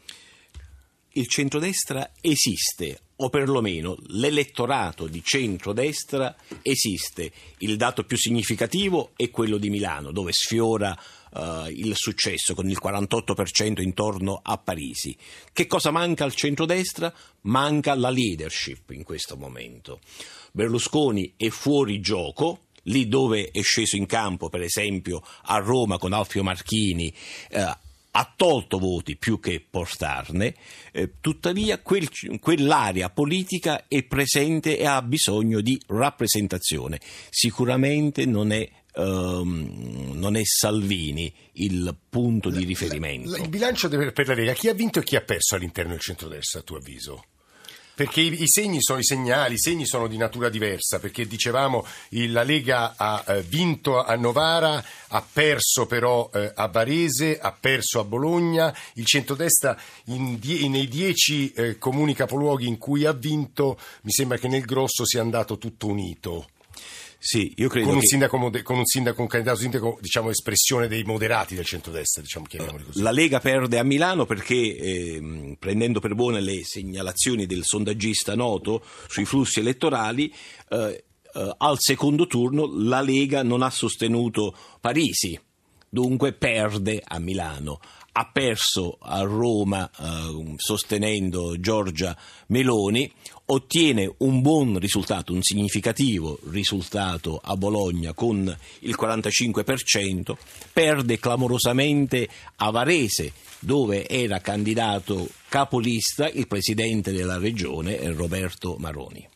Il 1.17 1.27
centrodestra 1.27 2.11
esiste, 2.21 2.99
o 3.17 3.29
perlomeno 3.29 3.97
l'elettorato 4.09 5.07
di 5.07 5.23
centrodestra 5.23 6.35
esiste. 6.61 7.31
Il 7.59 7.75
dato 7.75 8.03
più 8.03 8.17
significativo 8.17 9.11
è 9.15 9.31
quello 9.31 9.57
di 9.57 9.69
Milano, 9.69 10.11
dove 10.11 10.31
sfiora 10.31 10.95
uh, 11.31 11.67
il 11.69 11.93
successo 11.95 12.53
con 12.53 12.69
il 12.69 12.77
48% 12.83 13.81
intorno 13.81 14.39
a 14.43 14.57
Parisi. 14.57 15.17
Che 15.51 15.65
cosa 15.65 15.89
manca 15.89 16.23
al 16.23 16.35
centrodestra? 16.35 17.11
Manca 17.41 17.95
la 17.95 18.09
leadership 18.09 18.91
in 18.91 19.03
questo 19.03 19.37
momento. 19.37 19.99
Berlusconi 20.51 21.33
è 21.35 21.49
fuori 21.49 21.99
gioco, 21.99 22.66
lì 22.87 23.07
dove 23.07 23.49
è 23.51 23.61
sceso 23.61 23.95
in 23.95 24.05
campo, 24.05 24.49
per 24.49 24.61
esempio 24.61 25.21
a 25.43 25.57
Roma 25.57 25.97
con 25.97 26.13
Alfio 26.13 26.43
Marchini, 26.43 27.13
eh, 27.49 27.77
ha 28.19 28.33
tolto 28.35 28.79
voti 28.79 29.15
più 29.15 29.39
che 29.39 29.63
portarne, 29.69 30.55
eh, 30.91 31.13
tuttavia 31.21 31.79
quel, 31.79 32.09
quell'area 32.39 33.09
politica 33.09 33.85
è 33.87 34.03
presente 34.03 34.77
e 34.77 34.85
ha 34.85 35.01
bisogno 35.03 35.61
di 35.61 35.79
rappresentazione. 35.87 36.99
Sicuramente 37.29 38.25
non 38.25 38.51
è 38.51 38.69
Um, 38.99 40.13
non 40.15 40.35
è 40.35 40.41
Salvini 40.43 41.31
il 41.51 41.95
punto 42.09 42.49
di 42.49 42.65
riferimento. 42.65 43.35
il 43.35 43.47
bilancio 43.47 43.89
per 43.89 44.27
la 44.27 44.33
Lega, 44.33 44.53
chi 44.53 44.69
ha 44.69 44.73
vinto 44.73 44.97
e 44.97 45.03
chi 45.03 45.15
ha 45.15 45.21
perso 45.21 45.53
all'interno 45.53 45.91
del 45.91 45.99
centrodestra, 45.99 46.61
a 46.61 46.63
tuo 46.63 46.77
avviso? 46.77 47.25
Perché 47.97 48.21
i, 48.21 48.43
i, 48.43 48.47
segni 48.47 48.77
sono 48.79 48.99
i 48.99 49.03
segnali, 49.03 49.55
i 49.55 49.59
segni 49.59 49.87
sono 49.87 50.05
di 50.05 50.17
natura 50.17 50.49
diversa, 50.49 50.99
perché 50.99 51.25
dicevamo 51.25 51.83
la 52.09 52.43
Lega 52.43 52.93
ha 52.95 53.23
eh, 53.25 53.41
vinto 53.41 54.03
a 54.03 54.15
Novara, 54.15 54.85
ha 55.07 55.25
perso 55.33 55.87
però 55.87 56.29
eh, 56.31 56.51
a 56.53 56.67
Varese, 56.67 57.39
ha 57.39 57.51
perso 57.59 57.99
a 57.99 58.03
Bologna, 58.03 58.71
il 58.93 59.05
centrodestra 59.07 59.75
in 60.05 60.37
die, 60.37 60.69
nei 60.69 60.87
dieci 60.87 61.51
eh, 61.53 61.79
comuni 61.79 62.13
capoluoghi 62.13 62.67
in 62.67 62.77
cui 62.77 63.03
ha 63.03 63.13
vinto 63.13 63.79
mi 64.03 64.11
sembra 64.11 64.37
che 64.37 64.47
nel 64.47 64.63
grosso 64.63 65.03
sia 65.03 65.21
andato 65.21 65.57
tutto 65.57 65.87
unito. 65.87 66.49
Sì, 67.19 67.53
io 67.57 67.67
credo 67.67 67.87
con 67.87 67.95
un, 67.95 68.01
che... 68.01 68.07
sindaco, 68.07 68.51
con 68.63 68.77
un 68.77 68.85
sindaco, 68.85 69.21
un 69.21 69.27
candidato 69.27 69.59
sindaco, 69.59 69.97
diciamo, 69.99 70.29
espressione 70.29 70.87
dei 70.87 71.03
moderati 71.03 71.55
del 71.55 71.65
centrodestra, 71.65 72.21
diciamo, 72.21 72.45
chiamiamoli 72.45 72.83
così. 72.83 73.01
La 73.01 73.11
Lega 73.11 73.39
perde 73.39 73.79
a 73.79 73.83
Milano 73.83 74.25
perché, 74.25 74.55
eh, 74.55 75.55
prendendo 75.59 75.99
per 75.99 76.13
buone 76.13 76.41
le 76.41 76.63
segnalazioni 76.63 77.45
del 77.45 77.63
sondaggista 77.63 78.35
noto 78.35 78.83
sui 79.07 79.25
flussi 79.25 79.59
elettorali, 79.59 80.33
eh, 80.69 81.05
eh, 81.33 81.55
al 81.57 81.77
secondo 81.79 82.27
turno 82.27 82.71
la 82.71 83.01
Lega 83.01 83.43
non 83.43 83.63
ha 83.63 83.69
sostenuto 83.71 84.55
Parisi, 84.79 85.39
dunque 85.89 86.33
perde 86.33 87.01
a 87.03 87.19
Milano 87.19 87.79
ha 88.19 88.31
perso 88.33 88.97
a 88.99 89.21
Roma 89.21 89.87
eh, 89.91 90.55
sostenendo 90.57 91.59
Giorgia 91.59 92.17
Meloni, 92.47 93.11
ottiene 93.49 94.11
un 94.17 94.41
buon 94.41 94.77
risultato, 94.79 95.33
un 95.33 95.41
significativo 95.41 96.39
risultato 96.49 97.39
a 97.41 97.55
Bologna 97.55 98.13
con 98.13 98.55
il 98.79 98.95
45%, 98.99 100.35
perde 100.73 101.19
clamorosamente 101.19 102.27
a 102.57 102.69
Varese 102.71 103.31
dove 103.59 104.07
era 104.07 104.39
candidato 104.39 105.29
capolista 105.47 106.29
il 106.29 106.47
presidente 106.47 107.11
della 107.11 107.37
regione 107.37 108.11
Roberto 108.13 108.75
Maroni. 108.77 109.27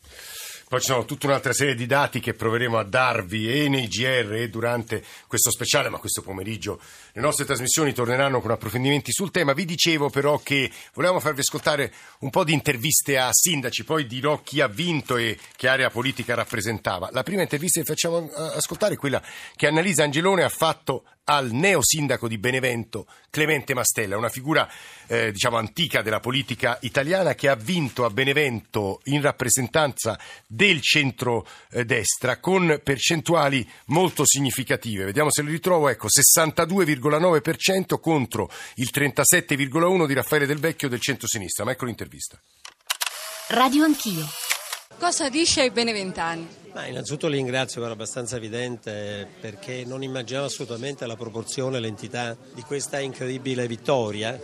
Poi 0.72 0.80
ci 0.80 0.86
sono 0.86 1.04
tutta 1.04 1.26
un'altra 1.26 1.52
serie 1.52 1.74
di 1.74 1.84
dati 1.84 2.18
che 2.18 2.32
proveremo 2.32 2.78
a 2.78 2.82
darvi 2.82 3.46
e 3.46 3.68
nei 3.68 3.88
GR 3.88 4.32
e 4.32 4.48
durante 4.48 5.04
questo 5.26 5.50
speciale, 5.50 5.90
ma 5.90 5.98
questo 5.98 6.22
pomeriggio 6.22 6.80
le 7.14 7.20
nostre 7.20 7.44
trasmissioni 7.44 7.92
torneranno 7.92 8.40
con 8.40 8.50
approfondimenti 8.50 9.12
sul 9.12 9.30
tema. 9.30 9.52
Vi 9.52 9.64
dicevo 9.64 10.08
però 10.08 10.38
che 10.38 10.70
volevamo 10.94 11.20
farvi 11.20 11.40
ascoltare 11.40 11.92
un 12.20 12.30
po' 12.30 12.44
di 12.44 12.52
interviste 12.52 13.18
a 13.18 13.28
sindaci, 13.32 13.84
poi 13.84 14.06
dirò 14.06 14.40
chi 14.42 14.60
ha 14.60 14.66
vinto 14.66 15.16
e 15.16 15.38
che 15.56 15.68
area 15.68 15.90
politica 15.90 16.34
rappresentava. 16.34 17.10
La 17.12 17.22
prima 17.22 17.42
intervista 17.42 17.80
che 17.80 17.86
facciamo 17.86 18.30
eh, 18.30 18.56
ascoltare 18.56 18.94
è 18.94 18.96
quella 18.96 19.22
che 19.56 19.66
Annalisa 19.66 20.04
Angelone 20.04 20.42
ha 20.42 20.48
fatto 20.48 21.04
al 21.24 21.52
neo 21.52 21.82
sindaco 21.82 22.26
di 22.26 22.36
Benevento 22.36 23.06
Clemente 23.30 23.74
Mastella, 23.74 24.16
una 24.16 24.28
figura 24.28 24.68
eh, 25.06 25.30
diciamo 25.30 25.56
antica 25.56 26.02
della 26.02 26.20
politica 26.20 26.78
italiana 26.82 27.34
che 27.34 27.48
ha 27.48 27.54
vinto 27.54 28.04
a 28.04 28.10
Benevento 28.10 29.00
in 29.04 29.20
rappresentanza 29.20 30.18
del 30.46 30.80
centro-destra 30.80 32.38
con 32.38 32.80
percentuali 32.82 33.66
molto 33.86 34.24
significative. 34.26 35.04
Vediamo 35.04 35.30
se 35.30 35.42
le 35.42 35.50
ritrovo, 35.50 35.88
ecco 35.88 36.08
62,9% 37.02 38.00
contro 38.00 38.50
il 38.76 38.90
37,1% 38.92 40.06
di 40.06 40.14
Raffaele 40.14 40.46
Del 40.46 40.58
Vecchio 40.58 40.88
del 40.88 41.00
centro-sinistra. 41.00 41.64
Ma 41.64 41.72
ecco 41.72 41.84
l'intervista. 41.84 42.40
Radio 43.48 43.84
Anch'io. 43.84 44.26
Cosa 44.98 45.28
dice 45.28 45.62
ai 45.62 45.70
beneventani? 45.70 46.60
Ma 46.74 46.86
innanzitutto 46.86 47.26
li 47.26 47.36
ringrazio, 47.36 47.82
era 47.82 47.92
abbastanza 47.92 48.36
evidente 48.36 49.28
perché 49.40 49.84
non 49.84 50.02
immaginavo 50.02 50.46
assolutamente 50.46 51.04
la 51.06 51.16
proporzione 51.16 51.76
e 51.76 51.80
l'entità 51.80 52.36
di 52.54 52.62
questa 52.62 52.98
incredibile 52.98 53.66
vittoria 53.66 54.40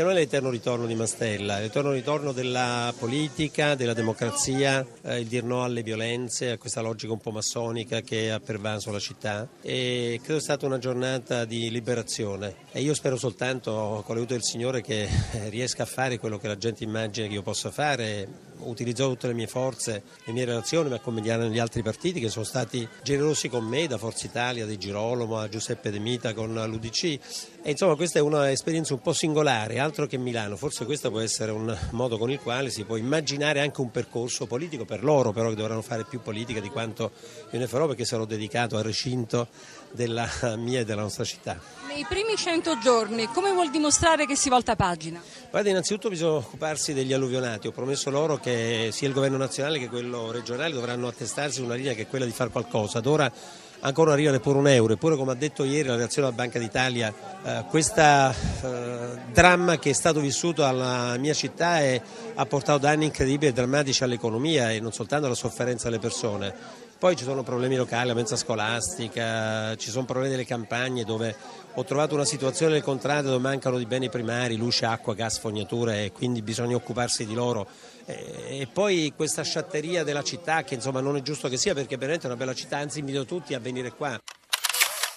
che 0.00 0.06
non 0.06 0.16
è 0.16 0.20
l'eterno 0.20 0.48
ritorno 0.48 0.86
di 0.86 0.94
Mastella, 0.94 1.58
è 1.58 1.60
l'eterno 1.60 1.92
ritorno 1.92 2.32
della 2.32 2.90
politica, 2.98 3.74
della 3.74 3.92
democrazia, 3.92 4.86
eh, 5.02 5.20
il 5.20 5.26
dir 5.26 5.44
no 5.44 5.62
alle 5.62 5.82
violenze, 5.82 6.52
a 6.52 6.56
questa 6.56 6.80
logica 6.80 7.12
un 7.12 7.20
po' 7.20 7.32
massonica 7.32 8.00
che 8.00 8.30
ha 8.30 8.40
pervaso 8.40 8.90
la 8.90 8.98
città. 8.98 9.46
E 9.60 10.18
credo 10.22 10.40
sia 10.40 10.54
stata 10.54 10.64
una 10.64 10.78
giornata 10.78 11.44
di 11.44 11.70
liberazione. 11.70 12.54
E 12.72 12.80
io 12.80 12.94
spero 12.94 13.18
soltanto 13.18 14.02
con 14.06 14.14
l'aiuto 14.14 14.32
del 14.32 14.42
Signore 14.42 14.80
che 14.80 15.06
riesca 15.50 15.82
a 15.82 15.86
fare 15.86 16.18
quello 16.18 16.38
che 16.38 16.48
la 16.48 16.56
gente 16.56 16.82
immagina 16.82 17.26
che 17.26 17.34
io 17.34 17.42
possa 17.42 17.70
fare, 17.70 18.26
utilizzo 18.62 19.08
tutte 19.08 19.26
le 19.26 19.34
mie 19.34 19.46
forze, 19.46 20.02
le 20.24 20.32
mie 20.32 20.44
relazioni, 20.44 20.88
ma 20.88 20.98
come 20.98 21.20
gli 21.20 21.58
altri 21.58 21.82
partiti 21.82 22.20
che 22.20 22.28
sono 22.28 22.44
stati 22.44 22.86
generosi 23.02 23.48
con 23.48 23.64
me, 23.64 23.86
da 23.86 23.98
Forza 23.98 24.26
Italia, 24.26 24.66
di 24.66 24.78
Girolamo 24.78 25.38
a 25.38 25.48
Giuseppe 25.48 25.90
De 25.90 25.98
Mita 25.98 26.34
con 26.34 26.52
l'UDC 26.52 27.18
e 27.62 27.72
insomma 27.72 27.94
questa 27.94 28.18
è 28.18 28.22
un'esperienza 28.22 28.94
un 28.94 29.02
po' 29.02 29.12
singolare, 29.12 29.78
altro 29.78 30.06
che 30.06 30.16
Milano, 30.16 30.56
forse 30.56 30.86
questo 30.86 31.10
può 31.10 31.20
essere 31.20 31.52
un 31.52 31.76
modo 31.90 32.16
con 32.16 32.30
il 32.30 32.38
quale 32.38 32.70
si 32.70 32.84
può 32.84 32.96
immaginare 32.96 33.60
anche 33.60 33.82
un 33.82 33.90
percorso 33.90 34.46
politico 34.46 34.86
per 34.86 35.04
loro, 35.04 35.32
però 35.32 35.50
che 35.50 35.56
dovranno 35.56 35.82
fare 35.82 36.04
più 36.04 36.20
politica 36.20 36.60
di 36.60 36.70
quanto 36.70 37.12
io 37.50 37.58
ne 37.58 37.66
farò 37.66 37.86
perché 37.86 38.06
sarò 38.06 38.24
dedicato 38.24 38.78
al 38.78 38.82
recinto 38.82 39.48
della 39.92 40.28
mia 40.56 40.80
e 40.80 40.84
della 40.84 41.02
nostra 41.02 41.24
città. 41.24 41.58
Nei 41.88 42.04
primi 42.08 42.36
100 42.36 42.78
giorni 42.78 43.26
come 43.26 43.52
vuol 43.52 43.70
dimostrare 43.70 44.24
che 44.24 44.36
si 44.36 44.48
volta 44.48 44.76
pagina? 44.76 45.20
Guarda, 45.50 45.70
innanzitutto 45.70 46.08
bisogna 46.08 46.36
occuparsi 46.36 46.92
degli 46.92 47.12
alluvionati. 47.12 47.66
Ho 47.66 47.72
promesso 47.72 48.10
loro 48.10 48.36
che 48.36 48.90
sia 48.92 49.08
il 49.08 49.14
governo 49.14 49.36
nazionale 49.36 49.78
che 49.78 49.88
quello 49.88 50.30
regionale 50.30 50.72
dovranno 50.72 51.08
attestarsi 51.08 51.56
su 51.56 51.64
una 51.64 51.74
linea 51.74 51.94
che 51.94 52.02
è 52.02 52.06
quella 52.06 52.24
di 52.24 52.30
fare 52.30 52.50
qualcosa. 52.50 52.98
Ad 52.98 53.06
ora 53.06 53.32
ancora 53.80 54.12
arriva 54.12 54.30
neppure 54.30 54.58
un 54.58 54.68
euro, 54.68 54.92
eppure 54.92 55.16
come 55.16 55.32
ha 55.32 55.34
detto 55.34 55.64
ieri 55.64 55.88
la 55.88 55.96
reazione 55.96 56.28
della 56.28 56.42
Banca 56.42 56.58
d'Italia, 56.58 57.12
eh, 57.42 57.64
questo 57.68 58.00
eh, 58.00 59.18
dramma 59.32 59.78
che 59.78 59.90
è 59.90 59.94
stato 59.94 60.20
vissuto 60.20 60.64
alla 60.64 61.16
mia 61.18 61.34
città 61.34 61.80
è, 61.80 62.00
ha 62.34 62.46
portato 62.46 62.78
danni 62.78 63.06
incredibili 63.06 63.50
e 63.50 63.52
drammatici 63.52 64.04
all'economia 64.04 64.70
e 64.70 64.80
non 64.80 64.92
soltanto 64.92 65.26
alla 65.26 65.34
sofferenza 65.34 65.84
delle 65.84 65.98
persone. 65.98 66.88
Poi 67.00 67.16
ci 67.16 67.24
sono 67.24 67.42
problemi 67.42 67.76
locali, 67.76 68.08
la 68.08 68.14
mensa 68.14 68.36
scolastica, 68.36 69.74
ci 69.76 69.88
sono 69.88 70.04
problemi 70.04 70.32
delle 70.32 70.44
campagne 70.44 71.02
dove 71.02 71.34
ho 71.72 71.82
trovato 71.82 72.14
una 72.14 72.26
situazione 72.26 72.74
nel 72.74 72.82
contratto 72.82 73.28
dove 73.28 73.38
mancano 73.38 73.78
di 73.78 73.86
beni 73.86 74.10
primari, 74.10 74.56
luce, 74.56 74.84
acqua, 74.84 75.14
gas, 75.14 75.38
fognature 75.38 76.04
e 76.04 76.12
quindi 76.12 76.42
bisogna 76.42 76.76
occuparsi 76.76 77.24
di 77.24 77.32
loro. 77.32 77.66
E 78.04 78.68
poi 78.70 79.14
questa 79.16 79.40
sciatteria 79.42 80.04
della 80.04 80.22
città 80.22 80.62
che 80.62 80.74
insomma 80.74 81.00
non 81.00 81.16
è 81.16 81.22
giusto 81.22 81.48
che 81.48 81.56
sia 81.56 81.72
perché 81.72 81.96
veramente 81.96 82.24
è 82.24 82.26
una 82.26 82.36
bella 82.36 82.52
città, 82.52 82.76
anzi 82.76 82.98
invito 82.98 83.24
tutti 83.24 83.54
a 83.54 83.58
venire 83.58 83.92
qua. 83.92 84.20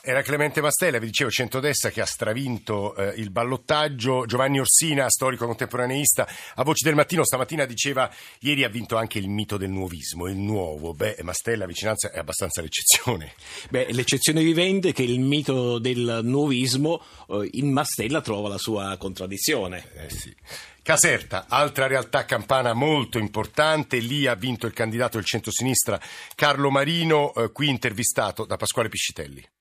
Era 0.05 0.21
Clemente 0.21 0.59
Mastella, 0.59 0.99
vi 0.99 1.05
dicevo, 1.05 1.29
centrodestra 1.29 1.89
che 1.89 2.01
ha 2.01 2.05
stravinto 2.05 2.93
eh, 2.93 3.13
il 3.21 3.29
ballottaggio. 3.29 4.25
Giovanni 4.25 4.59
Orsina, 4.59 5.09
storico 5.09 5.45
contemporaneista, 5.45 6.27
a 6.55 6.63
Voci 6.65 6.83
del 6.83 6.93
Mattino, 6.93 7.23
stamattina 7.23 7.63
diceva 7.63 8.13
ieri 8.39 8.65
ha 8.65 8.67
vinto 8.67 8.97
anche 8.97 9.17
il 9.17 9.29
mito 9.29 9.55
del 9.55 9.69
nuovismo, 9.69 10.27
il 10.27 10.35
nuovo. 10.35 10.93
Beh, 10.93 11.19
Mastella, 11.21 11.65
vicinanza 11.65 12.11
è 12.11 12.17
abbastanza 12.17 12.61
l'eccezione. 12.61 13.31
Beh, 13.69 13.93
l'eccezione 13.93 14.43
vivente 14.43 14.89
è 14.89 14.91
che 14.91 15.03
il 15.03 15.21
mito 15.21 15.79
del 15.79 16.19
nuovismo 16.23 17.01
eh, 17.29 17.47
in 17.53 17.71
Mastella 17.71 18.19
trova 18.19 18.49
la 18.49 18.57
sua 18.57 18.97
contraddizione. 18.97 19.89
Eh 19.95 20.09
sì. 20.09 20.35
Caserta, 20.81 21.45
altra 21.47 21.87
realtà 21.87 22.25
campana 22.25 22.73
molto 22.73 23.19
importante, 23.19 23.99
lì 23.99 24.27
ha 24.27 24.35
vinto 24.35 24.67
il 24.67 24.73
candidato 24.73 25.15
del 25.15 25.25
centro-sinistra 25.25 25.97
Carlo 26.35 26.69
Marino, 26.69 27.33
eh, 27.35 27.53
qui 27.53 27.69
intervistato 27.69 28.43
da 28.43 28.57
Pasquale 28.57 28.89
Piscitelli. 28.89 29.52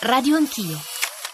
Radio 0.00 0.36
Anch'io. 0.36 0.78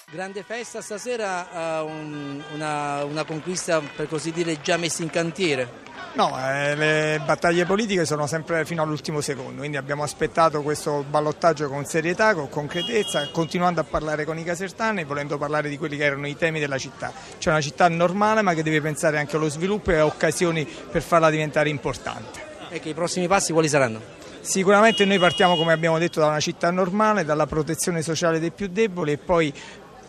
Grande 0.09 0.45
festa 0.45 0.81
stasera, 0.81 1.81
uh, 1.81 1.85
un, 1.85 2.41
una, 2.55 3.03
una, 3.05 3.25
conquista 3.25 3.81
per 3.81 4.07
così 4.07 4.31
dire 4.31 4.61
già 4.61 4.77
messa 4.77 5.03
in 5.03 5.11
cantiere. 5.11 5.81
No, 6.13 6.39
eh, 6.39 6.77
le 6.77 7.21
battaglie 7.25 7.65
politiche 7.65 8.05
sono 8.05 8.29
sempre 8.29 8.65
fino 8.65 8.83
all'ultimo 8.83 9.21
secondo, 9.21 9.59
quindi 9.59 9.79
abbiamo 9.79 10.05
aspettato 10.05 10.63
questo 10.63 11.05
ballottaggio 11.09 11.69
con 11.69 11.85
serietà, 11.87 12.35
con 12.35 12.49
concretezza, 12.49 13.31
continuando 13.31 13.81
a 13.81 13.85
parlare 13.85 14.25
con 14.25 14.39
i 14.39 14.45
casertani 14.45 15.01
e 15.01 15.05
volendo 15.07 15.39
parlare 15.39 15.69
di 15.69 15.77
quelli 15.77 15.97
che 15.97 16.05
erano 16.05 16.29
i 16.29 16.37
temi 16.37 16.61
della 16.61 16.79
città. 16.79 17.13
C'è 17.39 17.51
una 17.51 17.61
città 17.61 17.89
normale 17.89 18.43
ma 18.43 18.55
che 18.55 18.63
deve 18.63 18.81
pensare 18.81 19.19
anche 19.19 19.35
allo 19.35 19.49
sviluppo 19.49 19.91
e 19.91 19.97
a 19.97 20.07
occasioni 20.07 20.65
per 20.65 21.03
farla 21.03 21.31
diventare 21.31 21.69
importante. 21.69 22.51
E 22.69 22.79
che 22.79 22.91
i 22.91 22.95
prossimi 22.95 23.27
passi 23.27 23.53
quali 23.53 23.69
saranno? 23.69 24.22
Sicuramente 24.43 25.05
noi 25.05 25.21
partiamo, 25.21 25.57
come 25.57 25.73
abbiamo 25.73 25.99
detto, 25.99 26.19
da 26.19 26.27
una 26.27 26.41
città 26.41 26.73
normale, 26.73 27.25
dalla 27.25 27.47
protezione 27.47 28.03
sociale 28.03 28.41
dei 28.41 28.51
più 28.51 28.67
deboli 28.67 29.13
e 29.13 29.17
poi 29.17 29.55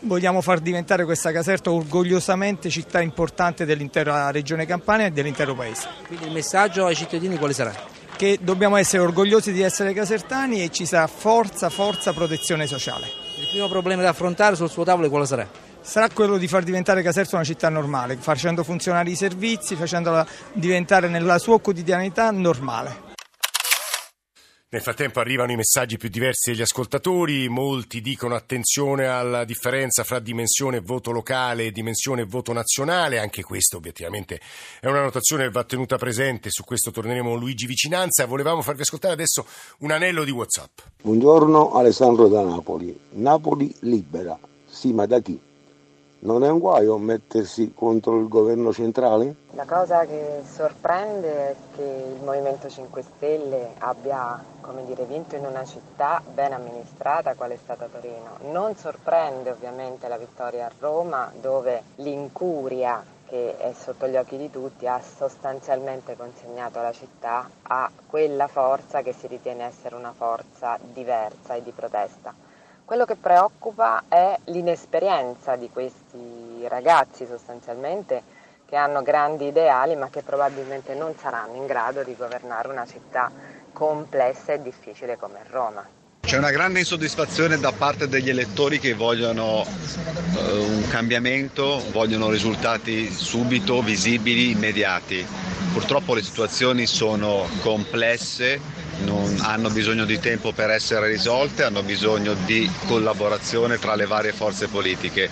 vogliamo 0.01 0.41
far 0.41 0.59
diventare 0.59 1.05
questa 1.05 1.31
Caserta 1.31 1.71
orgogliosamente 1.71 2.69
città 2.69 2.99
importante 2.99 3.63
dell'intera 3.63 4.31
regione 4.31 4.65
Campania 4.65 5.05
e 5.05 5.11
dell'intero 5.11 5.53
paese. 5.53 5.87
Quindi 6.07 6.25
il 6.25 6.31
messaggio 6.31 6.87
ai 6.87 6.95
cittadini 6.95 7.37
quale 7.37 7.53
sarà? 7.53 7.73
Che 8.17 8.39
dobbiamo 8.41 8.75
essere 8.75 9.03
orgogliosi 9.03 9.51
di 9.51 9.61
essere 9.61 9.93
casertani 9.93 10.63
e 10.63 10.69
ci 10.69 10.87
sarà 10.87 11.05
forza, 11.05 11.69
forza 11.69 12.11
protezione 12.11 12.65
sociale. 12.65 13.05
Il 13.39 13.47
primo 13.51 13.67
problema 13.67 14.01
da 14.01 14.09
affrontare 14.09 14.55
sul 14.55 14.69
suo 14.69 14.83
tavolo 14.83 15.09
quale 15.09 15.27
sarà? 15.27 15.47
Sarà 15.79 16.09
quello 16.09 16.37
di 16.37 16.47
far 16.47 16.63
diventare 16.63 17.03
Caserta 17.03 17.35
una 17.35 17.45
città 17.45 17.69
normale, 17.69 18.17
facendo 18.19 18.63
funzionare 18.63 19.11
i 19.11 19.15
servizi, 19.15 19.75
facendola 19.75 20.25
diventare 20.53 21.07
nella 21.07 21.37
sua 21.37 21.59
quotidianità 21.59 22.31
normale. 22.31 23.12
Nel 24.73 24.81
frattempo 24.81 25.19
arrivano 25.19 25.51
i 25.51 25.55
messaggi 25.55 25.99
più 25.99 26.09
diversi 26.09 26.49
degli 26.49 26.63
ascoltatori, 26.63 27.47
molti 27.47 28.01
dicono 28.01 28.33
attenzione 28.33 29.05
alla 29.05 29.43
differenza 29.43 30.03
fra 30.03 30.17
dimensione 30.17 30.79
voto 30.79 31.11
locale 31.11 31.65
e 31.65 31.71
dimensione 31.71 32.23
voto 32.23 32.53
nazionale, 32.53 33.19
anche 33.19 33.43
questo 33.43 33.77
obiettivamente 33.77 34.41
è 34.79 34.87
una 34.87 35.03
notazione 35.03 35.43
che 35.43 35.51
va 35.51 35.63
tenuta 35.63 35.97
presente, 35.97 36.49
su 36.49 36.63
questo 36.63 36.89
torneremo 36.89 37.35
Luigi 37.35 37.67
Vicinanza, 37.67 38.25
volevamo 38.25 38.63
farvi 38.63 38.81
ascoltare 38.81 39.13
adesso 39.13 39.45
un 39.81 39.91
anello 39.91 40.23
di 40.23 40.31
Whatsapp. 40.31 40.79
Buongiorno 41.03 41.73
Alessandro 41.73 42.27
da 42.27 42.41
Napoli, 42.41 42.99
Napoli 43.11 43.71
libera, 43.81 44.35
sì 44.65 44.91
ma 44.91 45.05
da 45.05 45.19
chi? 45.19 45.39
Non 46.25 46.45
è 46.45 46.49
un 46.49 46.59
guaio 46.59 46.97
mettersi 46.97 47.73
contro 47.73 48.17
il 48.17 48.29
governo 48.29 48.71
centrale? 48.71 49.35
La 49.51 49.65
cosa 49.65 50.05
che 50.05 50.41
sorprende 50.49 51.49
è 51.49 51.55
che 51.75 51.81
il 52.15 52.23
Movimento 52.23 52.69
5 52.69 53.01
Stelle 53.01 53.73
abbia 53.79 54.41
come 54.61 54.85
dire, 54.85 55.03
vinto 55.03 55.35
in 55.35 55.45
una 55.45 55.65
città 55.65 56.23
ben 56.33 56.53
amministrata 56.53 57.33
quale 57.33 57.55
è 57.55 57.59
stata 57.61 57.89
Torino. 57.91 58.37
Non 58.51 58.73
sorprende 58.77 59.51
ovviamente 59.51 60.07
la 60.07 60.17
vittoria 60.17 60.67
a 60.67 60.71
Roma 60.79 61.29
dove 61.41 61.83
l'incuria 61.95 63.03
che 63.27 63.57
è 63.57 63.73
sotto 63.73 64.07
gli 64.07 64.15
occhi 64.15 64.37
di 64.37 64.49
tutti 64.49 64.87
ha 64.87 65.01
sostanzialmente 65.01 66.15
consegnato 66.15 66.81
la 66.81 66.93
città 66.93 67.49
a 67.63 67.91
quella 68.07 68.47
forza 68.47 69.01
che 69.01 69.11
si 69.11 69.27
ritiene 69.27 69.65
essere 69.65 69.95
una 69.95 70.13
forza 70.15 70.79
diversa 70.81 71.55
e 71.55 71.63
di 71.63 71.71
protesta. 71.71 72.33
Quello 72.93 73.07
che 73.07 73.19
preoccupa 73.19 74.03
è 74.07 74.37
l'inesperienza 74.51 75.55
di 75.55 75.67
questi 75.73 76.67
ragazzi 76.67 77.25
sostanzialmente 77.25 78.21
che 78.69 78.75
hanno 78.75 79.01
grandi 79.01 79.47
ideali 79.47 79.95
ma 79.95 80.09
che 80.11 80.21
probabilmente 80.21 80.93
non 80.93 81.15
saranno 81.19 81.55
in 81.55 81.65
grado 81.65 82.03
di 82.03 82.15
governare 82.15 82.67
una 82.67 82.85
città 82.85 83.31
complessa 83.73 84.53
e 84.53 84.61
difficile 84.61 85.17
come 85.17 85.39
Roma. 85.49 85.83
C'è 86.21 86.37
una 86.37 86.51
grande 86.51 86.77
insoddisfazione 86.77 87.57
da 87.57 87.71
parte 87.71 88.07
degli 88.07 88.29
elettori 88.29 88.77
che 88.77 88.93
vogliono 88.93 89.61
uh, 89.61 90.61
un 90.61 90.87
cambiamento, 90.87 91.81
vogliono 91.89 92.29
risultati 92.29 93.09
subito, 93.09 93.81
visibili, 93.81 94.51
immediati. 94.51 95.25
Purtroppo 95.73 96.13
le 96.13 96.21
situazioni 96.21 96.85
sono 96.85 97.47
complesse, 97.63 98.61
non, 99.03 99.39
hanno 99.41 99.69
bisogno 99.69 100.05
di 100.05 100.19
tempo 100.19 100.51
per 100.51 100.69
essere 100.69 101.07
risolte, 101.07 101.63
hanno 101.63 101.83
bisogno 101.83 102.33
di 102.45 102.69
collaborazione 102.85 103.77
tra 103.77 103.95
le 103.95 104.05
varie 104.05 104.31
forze 104.31 104.67
politiche. 104.67 105.29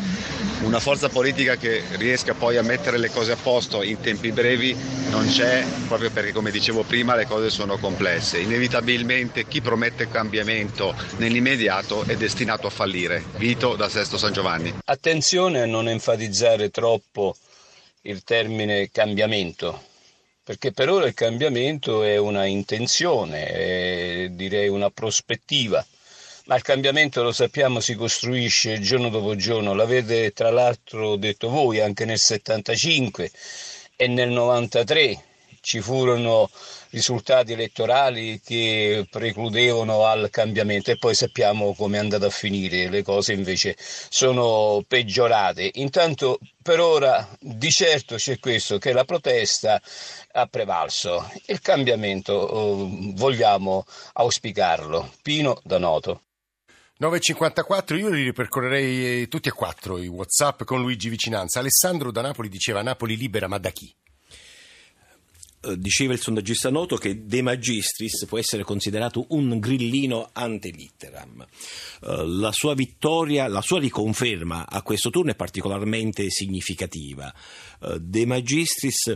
Una 0.61 0.79
forza 0.79 1.09
politica 1.09 1.55
che 1.55 1.83
riesca 1.93 2.35
poi 2.35 2.57
a 2.57 2.61
mettere 2.61 2.99
le 2.99 3.09
cose 3.09 3.31
a 3.31 3.35
posto 3.35 3.81
in 3.81 3.99
tempi 3.99 4.31
brevi 4.31 4.77
non 5.09 5.25
c'è, 5.25 5.65
proprio 5.87 6.11
perché 6.11 6.31
come 6.31 6.51
dicevo 6.51 6.83
prima 6.83 7.15
le 7.15 7.25
cose 7.25 7.49
sono 7.49 7.77
complesse. 7.77 8.39
Inevitabilmente 8.39 9.47
chi 9.47 9.59
promette 9.59 10.07
cambiamento 10.07 10.93
nell'immediato 11.17 12.05
è 12.05 12.15
destinato 12.15 12.67
a 12.67 12.69
fallire. 12.69 13.25
Vito 13.37 13.75
da 13.75 13.89
Sesto 13.89 14.17
San 14.19 14.33
Giovanni. 14.33 14.71
Attenzione 14.85 15.61
a 15.61 15.65
non 15.65 15.87
enfatizzare 15.87 16.69
troppo 16.69 17.35
il 18.03 18.23
termine 18.23 18.89
cambiamento 18.91 19.89
perché 20.51 20.73
per 20.73 20.89
ora 20.89 21.07
il 21.07 21.13
cambiamento 21.13 22.03
è 22.03 22.17
una 22.17 22.45
intenzione, 22.45 23.45
è, 23.45 24.27
direi 24.31 24.67
una 24.67 24.89
prospettiva, 24.89 25.85
ma 26.47 26.57
il 26.57 26.61
cambiamento 26.61 27.23
lo 27.23 27.31
sappiamo 27.31 27.79
si 27.79 27.95
costruisce 27.95 28.81
giorno 28.81 29.07
dopo 29.07 29.33
giorno, 29.37 29.73
l'avete 29.73 30.31
tra 30.33 30.51
l'altro 30.51 31.15
detto 31.15 31.47
voi 31.47 31.79
anche 31.79 32.03
nel 32.03 32.19
75 32.19 33.31
e 33.95 34.07
nel 34.07 34.27
93 34.27 35.23
ci 35.61 35.79
furono 35.79 36.49
risultati 36.89 37.53
elettorali 37.53 38.41
che 38.43 39.07
precludevano 39.09 40.05
al 40.05 40.29
cambiamento 40.29 40.91
e 40.91 40.97
poi 40.97 41.15
sappiamo 41.15 41.73
come 41.73 41.97
è 41.97 41.99
andata 41.99 42.25
a 42.25 42.31
finire, 42.31 42.89
le 42.89 43.03
cose 43.03 43.33
invece 43.33 43.77
sono 43.77 44.83
peggiorate. 44.85 45.69
Intanto 45.75 46.39
per 46.61 46.79
ora 46.79 47.27
di 47.39 47.71
certo 47.71 48.15
c'è 48.15 48.39
questo 48.39 48.77
che 48.77 48.91
la 48.91 49.05
protesta 49.05 49.81
ha 50.33 50.45
prevalso, 50.47 51.31
il 51.45 51.61
cambiamento 51.61 52.49
eh, 52.49 53.13
vogliamo 53.13 53.85
auspicarlo. 54.13 55.13
Pino 55.21 55.61
da 55.63 55.77
Noto. 55.77 56.23
9.54, 57.01 57.97
io 57.97 58.09
li 58.09 58.23
ripercorrerei 58.25 59.27
tutti 59.27 59.49
e 59.49 59.51
quattro 59.51 59.97
i 59.97 60.07
Whatsapp 60.07 60.61
con 60.63 60.81
Luigi 60.81 61.09
Vicinanza. 61.09 61.59
Alessandro 61.59 62.11
da 62.11 62.21
Napoli 62.21 62.47
diceva 62.47 62.83
Napoli 62.83 63.17
libera, 63.17 63.47
ma 63.47 63.57
da 63.57 63.71
chi? 63.71 63.91
Eh, 65.63 65.77
diceva 65.77 66.13
il 66.13 66.19
sondaggista 66.19 66.71
noto 66.71 66.95
che 66.95 67.27
De 67.27 67.43
Magistris 67.43 68.25
può 68.25 68.39
essere 68.39 68.63
considerato 68.63 69.27
un 69.29 69.59
grillino 69.59 70.29
ante 70.33 70.69
litteram. 70.69 71.45
Eh, 72.01 72.25
la 72.25 72.51
sua 72.51 72.73
vittoria, 72.73 73.47
la 73.47 73.61
sua 73.61 73.79
riconferma 73.79 74.67
a 74.67 74.81
questo 74.81 75.11
turno 75.11 75.31
è 75.31 75.35
particolarmente 75.35 76.31
significativa. 76.31 77.31
Eh, 77.79 77.99
De 77.99 78.25
Magistris 78.25 79.13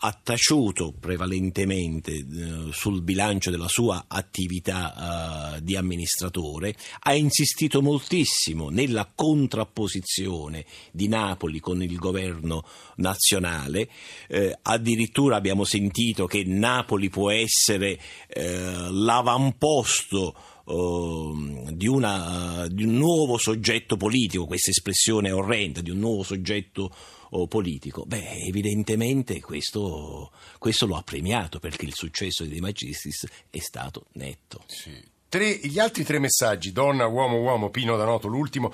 ha 0.00 0.20
taciuto 0.22 0.92
prevalentemente 0.92 2.24
sul 2.70 3.02
bilancio 3.02 3.50
della 3.50 3.66
sua 3.66 4.04
attività 4.06 5.58
di 5.60 5.74
amministratore, 5.74 6.76
ha 7.00 7.14
insistito 7.14 7.82
moltissimo 7.82 8.68
nella 8.68 9.10
contrapposizione 9.12 10.64
di 10.92 11.08
Napoli 11.08 11.58
con 11.58 11.82
il 11.82 11.96
governo 11.96 12.64
nazionale, 12.96 13.88
addirittura 14.62 15.34
abbiamo 15.34 15.64
sentito 15.88 16.26
che 16.26 16.44
Napoli 16.44 17.08
può 17.08 17.30
essere 17.30 17.98
eh, 18.28 18.88
l'avamposto 18.90 20.34
uh, 20.64 21.72
di, 21.72 21.86
una, 21.86 22.66
di, 22.68 22.84
un 22.84 22.94
nuovo 22.94 23.38
soggetto 23.38 23.96
politico, 23.96 24.46
questa 24.46 24.70
espressione 24.70 25.30
orrenda, 25.30 25.80
di 25.80 25.90
un 25.90 25.98
nuovo 25.98 26.22
soggetto 26.22 26.94
uh, 27.30 27.48
politico, 27.48 28.04
beh, 28.04 28.44
evidentemente 28.46 29.40
questo, 29.40 30.30
questo, 30.58 30.86
lo 30.86 30.96
ha 30.96 31.02
premiato 31.02 31.58
perché 31.58 31.86
il 31.86 31.94
successo 31.94 32.44
di 32.44 32.54
De 32.54 32.60
Magistris 32.60 33.26
è 33.50 33.58
stato 33.58 34.06
netto. 34.12 34.62
Sì. 34.66 35.16
Tre, 35.28 35.60
gli 35.62 35.78
altri 35.78 36.04
tre 36.04 36.18
messaggi, 36.18 36.72
donna, 36.72 37.06
uomo, 37.06 37.38
uomo, 37.38 37.70
Pino 37.70 37.96
Danoto, 37.96 38.28
l'ultimo 38.28 38.72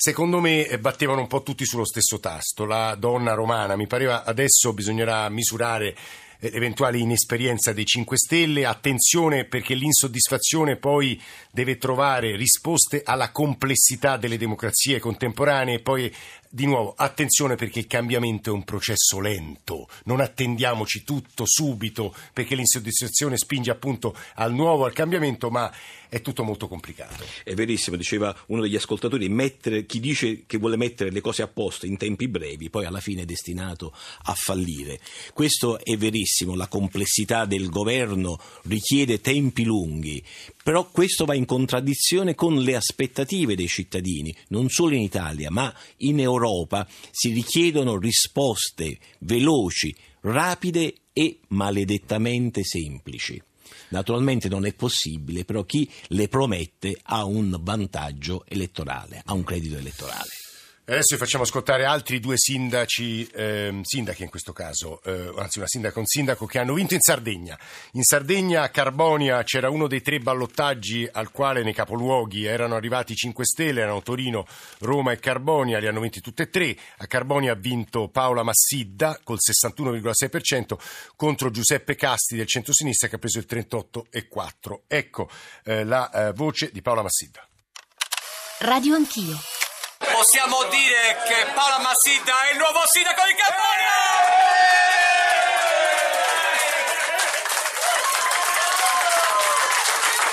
secondo 0.00 0.40
me 0.40 0.66
eh, 0.66 0.78
battevano 0.78 1.20
un 1.20 1.26
po' 1.26 1.42
tutti 1.42 1.66
sullo 1.66 1.84
stesso 1.84 2.20
tasto. 2.20 2.64
La 2.64 2.94
donna 2.94 3.34
romana, 3.34 3.76
mi 3.76 3.86
pareva 3.86 4.24
adesso 4.24 4.72
bisognerà 4.72 5.28
misurare 5.28 5.94
eh, 6.40 6.50
eventuali 6.52 7.00
inesperienza 7.00 7.72
dei 7.72 7.84
5 7.84 8.16
Stelle, 8.16 8.66
attenzione 8.66 9.44
perché 9.44 9.74
l'insoddisfazione 9.74 10.76
poi 10.76 11.20
deve 11.52 11.76
trovare 11.76 12.34
risposte 12.34 13.02
alla 13.04 13.30
complessità 13.30 14.16
delle 14.16 14.38
democrazie 14.38 14.98
contemporanee, 14.98 15.80
poi 15.80 16.12
di 16.52 16.66
nuovo, 16.66 16.94
attenzione 16.96 17.54
perché 17.54 17.78
il 17.78 17.86
cambiamento 17.86 18.50
è 18.50 18.52
un 18.52 18.64
processo 18.64 19.20
lento, 19.20 19.88
non 20.04 20.20
attendiamoci 20.20 21.04
tutto 21.04 21.44
subito 21.46 22.12
perché 22.32 22.56
l'insoddisfazione 22.56 23.36
spinge 23.36 23.70
appunto 23.70 24.16
al 24.34 24.52
nuovo, 24.52 24.84
al 24.84 24.92
cambiamento, 24.92 25.48
ma 25.48 25.72
è 26.10 26.20
tutto 26.20 26.42
molto 26.42 26.68
complicato. 26.68 27.24
È 27.44 27.54
verissimo, 27.54 27.96
diceva 27.96 28.36
uno 28.48 28.60
degli 28.60 28.74
ascoltatori, 28.74 29.28
mettere, 29.28 29.86
chi 29.86 30.00
dice 30.00 30.42
che 30.44 30.58
vuole 30.58 30.76
mettere 30.76 31.10
le 31.10 31.20
cose 31.20 31.42
a 31.42 31.46
posto 31.46 31.86
in 31.86 31.96
tempi 31.96 32.28
brevi, 32.28 32.68
poi 32.68 32.84
alla 32.84 33.00
fine 33.00 33.22
è 33.22 33.24
destinato 33.24 33.94
a 34.24 34.34
fallire. 34.34 35.00
Questo 35.32 35.82
è 35.82 35.96
verissimo, 35.96 36.56
la 36.56 36.66
complessità 36.66 37.46
del 37.46 37.68
governo 37.68 38.38
richiede 38.64 39.20
tempi 39.20 39.64
lunghi, 39.64 40.22
però 40.62 40.90
questo 40.90 41.24
va 41.24 41.34
in 41.34 41.46
contraddizione 41.46 42.34
con 42.34 42.60
le 42.60 42.74
aspettative 42.74 43.54
dei 43.54 43.68
cittadini, 43.68 44.34
non 44.48 44.68
solo 44.68 44.96
in 44.96 45.02
Italia, 45.02 45.50
ma 45.50 45.72
in 45.98 46.18
Europa 46.18 46.86
si 47.12 47.32
richiedono 47.32 47.98
risposte 47.98 48.98
veloci, 49.20 49.94
rapide 50.22 50.94
e 51.12 51.38
maledettamente 51.48 52.64
semplici. 52.64 53.40
Naturalmente 53.88 54.48
non 54.48 54.66
è 54.66 54.74
possibile, 54.74 55.44
però 55.44 55.64
chi 55.64 55.90
le 56.08 56.28
promette 56.28 56.98
ha 57.02 57.24
un 57.24 57.56
vantaggio 57.60 58.44
elettorale, 58.46 59.22
ha 59.24 59.32
un 59.32 59.44
credito 59.44 59.76
elettorale. 59.76 60.49
Adesso 60.90 61.14
vi 61.14 61.20
facciamo 61.20 61.44
ascoltare 61.44 61.84
altri 61.84 62.18
due 62.18 62.34
sindaci, 62.36 63.24
eh, 63.26 63.78
sindache 63.82 64.24
in 64.24 64.28
questo 64.28 64.52
caso, 64.52 65.00
eh, 65.04 65.32
anzi 65.36 65.58
una 65.58 65.68
sindaca 65.68 65.94
e 65.94 65.98
un 66.00 66.06
sindaco 66.06 66.46
che 66.46 66.58
hanno 66.58 66.74
vinto 66.74 66.94
in 66.94 67.00
Sardegna. 67.00 67.56
In 67.92 68.02
Sardegna 68.02 68.62
a 68.62 68.70
Carbonia 68.70 69.40
c'era 69.44 69.70
uno 69.70 69.86
dei 69.86 70.02
tre 70.02 70.18
ballottaggi 70.18 71.08
al 71.12 71.30
quale 71.30 71.62
nei 71.62 71.74
capoluoghi 71.74 72.44
erano 72.44 72.74
arrivati 72.74 73.14
5 73.14 73.44
Stelle, 73.44 73.82
erano 73.82 74.02
Torino, 74.02 74.44
Roma 74.80 75.12
e 75.12 75.20
Carbonia, 75.20 75.78
li 75.78 75.86
hanno 75.86 76.00
vinti 76.00 76.20
tutte 76.20 76.42
e 76.42 76.50
tre. 76.50 76.76
A 76.96 77.06
Carbonia 77.06 77.52
ha 77.52 77.56
vinto 77.56 78.08
Paola 78.08 78.42
Massidda 78.42 79.20
col 79.22 79.38
61,6% 79.38 80.76
contro 81.14 81.52
Giuseppe 81.52 81.94
Casti 81.94 82.34
del 82.34 82.48
centro-sinistra 82.48 83.06
che 83.06 83.14
ha 83.14 83.18
preso 83.18 83.38
il 83.38 83.46
38,4%. 83.48 84.80
Ecco 84.88 85.30
eh, 85.62 85.84
la 85.84 86.10
eh, 86.10 86.32
voce 86.32 86.70
di 86.72 86.82
Paola 86.82 87.02
Massidda. 87.02 87.46
Radio 88.58 88.96
Anch'io 88.96 89.38
possiamo 90.20 90.64
dire 90.64 91.16
che 91.24 91.46
Paola 91.54 91.78
Massidda 91.78 92.42
è 92.46 92.52
il 92.52 92.58
nuovo 92.58 92.80
sindaco 92.84 93.22
di 93.24 93.34
Campania! 93.40 93.88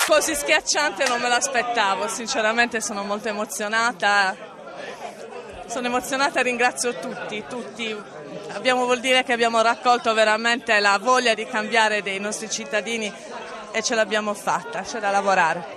Così 0.06 0.36
schiacciante 0.36 1.08
non 1.08 1.21
me 1.21 1.30
l'aspettavo, 1.30 2.10
sinceramente 2.10 2.82
sono 2.82 3.04
molto 3.04 3.30
emozionata. 3.30 4.36
Sono 5.67 5.88
emozionata 5.88 6.41
e 6.41 6.43
ringrazio 6.43 6.93
tutti, 7.00 7.45
tutti. 7.47 7.95
Abbiamo, 8.52 8.84
vuol 8.84 9.00
dire 9.00 9.23
che 9.23 9.32
abbiamo 9.32 9.62
raccolto 9.62 10.13
veramente 10.13 10.78
la 10.82 10.97
voglia 11.02 11.34
di 11.34 11.45
cambiare 11.45 12.02
dei 12.02 12.19
nostri 12.19 12.50
cittadini 12.50 13.10
e 13.71 13.82
ce 13.82 13.95
l'abbiamo 13.95 14.34
fatta, 14.34 14.82
c'è 14.82 15.00
da 15.00 15.12
lavorare. 15.12 15.76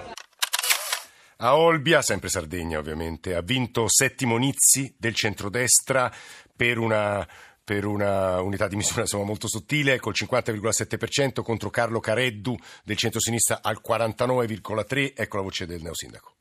A 1.43 1.57
Olbia, 1.57 2.03
sempre 2.03 2.29
Sardegna 2.29 2.79
ovviamente, 2.79 3.35
ha 3.35 3.41
vinto 3.41 3.87
Settimo 3.89 4.37
Nizzi 4.37 4.95
del 4.99 5.15
centrodestra 5.15 6.13
per 6.55 6.77
una 6.77 7.27
per 7.65 7.87
una 7.87 8.43
unità 8.43 8.67
di 8.67 8.75
misura 8.75 9.03
insomma, 9.03 9.25
molto 9.25 9.49
sottile, 9.49 10.01
col 10.01 10.13
50,7% 10.15 11.41
contro 11.43 11.71
Carlo 11.71 12.01
Careddu 12.01 12.57
del 12.83 12.97
centro-sinistra 12.97 13.61
al 13.63 13.81
49,3%. 13.87 15.13
Ecco 15.15 15.37
la 15.37 15.43
voce 15.43 15.67
del 15.67 15.81
neosindaco. 15.81 16.35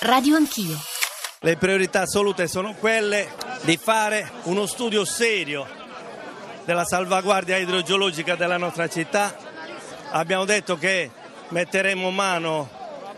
Radio 0.00 0.34
Anch'io. 0.34 0.76
Le 1.40 1.56
priorità 1.56 2.00
assolute 2.00 2.48
sono 2.48 2.74
quelle 2.74 3.28
di 3.62 3.76
fare 3.76 4.28
uno 4.44 4.66
studio 4.66 5.04
serio 5.04 5.66
della 6.64 6.84
salvaguardia 6.84 7.56
idrogeologica 7.56 8.34
della 8.34 8.58
nostra 8.58 8.88
città. 8.88 9.36
Abbiamo 10.10 10.44
detto 10.44 10.76
che 10.76 11.10
metteremo 11.50 12.10
mano 12.10 12.73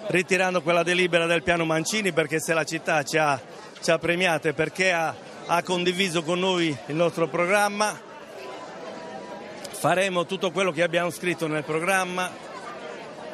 ritirando 0.08 0.62
quella 0.62 0.82
delibera 0.82 1.26
del 1.26 1.42
piano 1.42 1.64
Mancini 1.64 2.12
perché 2.12 2.40
se 2.40 2.54
la 2.54 2.64
città 2.64 3.02
ci 3.02 3.18
ha, 3.18 3.40
ci 3.80 3.90
ha 3.90 3.98
premiate 3.98 4.52
perché 4.52 4.92
ha, 4.92 5.14
ha 5.46 5.62
condiviso 5.62 6.22
con 6.22 6.38
noi 6.38 6.76
il 6.86 6.94
nostro 6.94 7.28
programma, 7.28 7.98
faremo 9.70 10.26
tutto 10.26 10.50
quello 10.50 10.72
che 10.72 10.82
abbiamo 10.82 11.10
scritto 11.10 11.46
nel 11.46 11.64
programma 11.64 12.30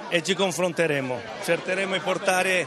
e 0.08 0.22
ci 0.22 0.34
confronteremo. 0.34 1.20
Cercheremo 1.44 1.94
di 1.94 2.00
portare 2.00 2.66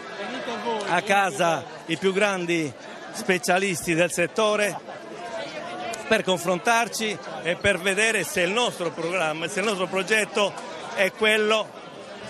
a 0.87 1.01
casa 1.01 1.63
i 1.87 1.97
più 1.97 2.13
grandi 2.13 2.71
specialisti 3.11 3.93
del 3.93 4.11
settore 4.11 4.75
per 6.07 6.23
confrontarci 6.23 7.17
e 7.43 7.55
per 7.55 7.79
vedere 7.79 8.23
se 8.23 8.41
il 8.41 8.51
nostro 8.51 8.91
programma, 8.91 9.47
se 9.47 9.59
il 9.59 9.65
nostro 9.65 9.87
progetto 9.87 10.53
è 10.95 11.11
quello 11.11 11.83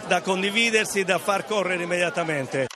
da 0.07 0.21
condividersi, 0.21 1.03
da 1.03 1.17
far 1.17 1.45
correre 1.45 1.83
immediatamente. 1.83 2.67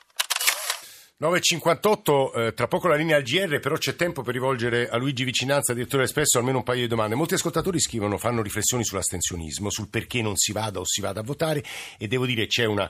9.58, 1.21 2.45
eh, 2.47 2.53
tra 2.53 2.67
poco 2.67 2.87
la 2.87 2.95
linea 2.95 3.17
al 3.17 3.23
GR, 3.23 3.59
però 3.59 3.75
c'è 3.75 3.95
tempo 3.95 4.21
per 4.21 4.33
rivolgere 4.33 4.87
a 4.87 4.95
Luigi 4.95 5.25
Vicinanza, 5.25 5.73
direttore 5.73 6.03
Espresso, 6.03 6.37
almeno 6.37 6.59
un 6.59 6.63
paio 6.63 6.81
di 6.81 6.87
domande. 6.87 7.15
Molti 7.15 7.33
ascoltatori 7.33 7.77
scrivono, 7.79 8.17
fanno 8.17 8.41
riflessioni 8.41 8.85
sull'astensionismo, 8.85 9.69
sul 9.69 9.89
perché 9.89 10.21
non 10.21 10.37
si 10.37 10.53
vada 10.53 10.79
o 10.79 10.85
si 10.85 11.01
vada 11.01 11.19
a 11.19 11.23
votare 11.23 11.61
e 11.97 12.07
devo 12.07 12.25
dire 12.25 12.47
c'è 12.47 12.63
una 12.63 12.89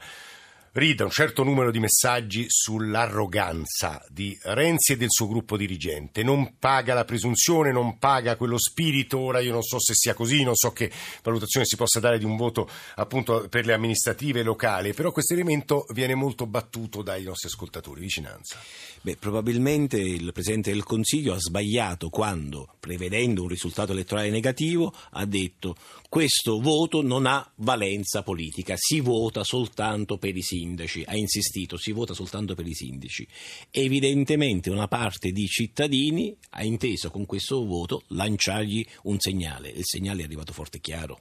rida 0.74 1.04
un 1.04 1.10
certo 1.10 1.44
numero 1.44 1.72
di 1.72 1.80
messaggi 1.80 2.46
sull'arroganza 2.48 4.04
di 4.10 4.38
Renzi 4.44 4.94
e 4.94 4.98
del 4.98 5.10
suo 5.10 5.28
gruppo 5.28 5.58
dirigente. 5.58 6.24
Non 6.24 6.56
paga 6.60 6.94
la 6.94 7.06
presunzione, 7.06 7.72
non 7.72 7.98
paga 7.98 8.36
quello 8.36 8.58
spirito. 8.58 9.20
Ora 9.20 9.40
io 9.40 9.52
non 9.52 9.64
so 9.64 9.80
se 9.80 9.94
sia 9.94 10.14
così, 10.14 10.44
non 10.44 10.56
so 10.56 10.72
che 10.72 10.92
valutazione 11.24 11.66
si 11.66 11.76
possa 11.76 12.00
dare 12.00 12.18
di 12.18 12.26
un 12.26 12.38
voto 12.38 12.70
appunto 12.96 13.48
per 13.50 13.66
le 13.66 13.74
amministrative 13.74 14.44
locali, 14.44 14.94
però 14.94 15.12
questo 15.12 15.34
elemento 15.34 15.86
viene 15.94 16.16
molto 16.16 16.46
battuto 16.46 17.02
dai 17.02 17.24
nostri 17.24 17.48
ascoltatori. 17.48 18.02
Vicinanza. 18.02 18.58
Beh, 19.02 19.16
probabilmente 19.16 19.98
il 19.98 20.32
Presidente 20.34 20.72
del 20.72 20.84
Consiglio 20.84 21.34
ha 21.34 21.40
sbagliato 21.40 22.10
quando, 22.10 22.76
prevedendo 22.80 23.44
un 23.44 23.48
risultato 23.48 23.94
elettorale 23.94 24.30
negativo, 24.30 24.94
ha 25.12 25.26
detto 25.26 25.76
questo 26.10 26.60
voto 26.60 27.04
non 27.04 27.28
ha 27.28 27.54
valenza 27.58 28.24
politica, 28.24 28.74
si 28.76 29.00
vota 29.00 29.44
soltanto 29.44 30.18
per 30.18 30.36
i 30.36 30.42
sindaci. 30.42 31.04
Ha 31.06 31.16
insistito, 31.16 31.78
si 31.78 31.92
vota 31.92 32.16
soltanto 32.16 32.56
per 32.56 32.66
i 32.66 32.74
sindaci. 32.74 33.28
Evidentemente 33.70 34.72
una 34.72 34.88
parte 34.88 35.32
di 35.32 35.46
cittadini 35.46 36.36
ha 36.50 36.64
inteso 36.64 37.12
con 37.12 37.28
questo 37.28 37.64
voto 37.64 38.02
lanciargli 38.08 38.84
un 39.04 39.20
segnale. 39.20 39.70
Il 39.70 39.86
segnale 39.86 40.22
è 40.22 40.26
arrivato 40.26 40.52
forte 40.52 40.78
e 40.78 40.82
chiaro. 40.82 41.20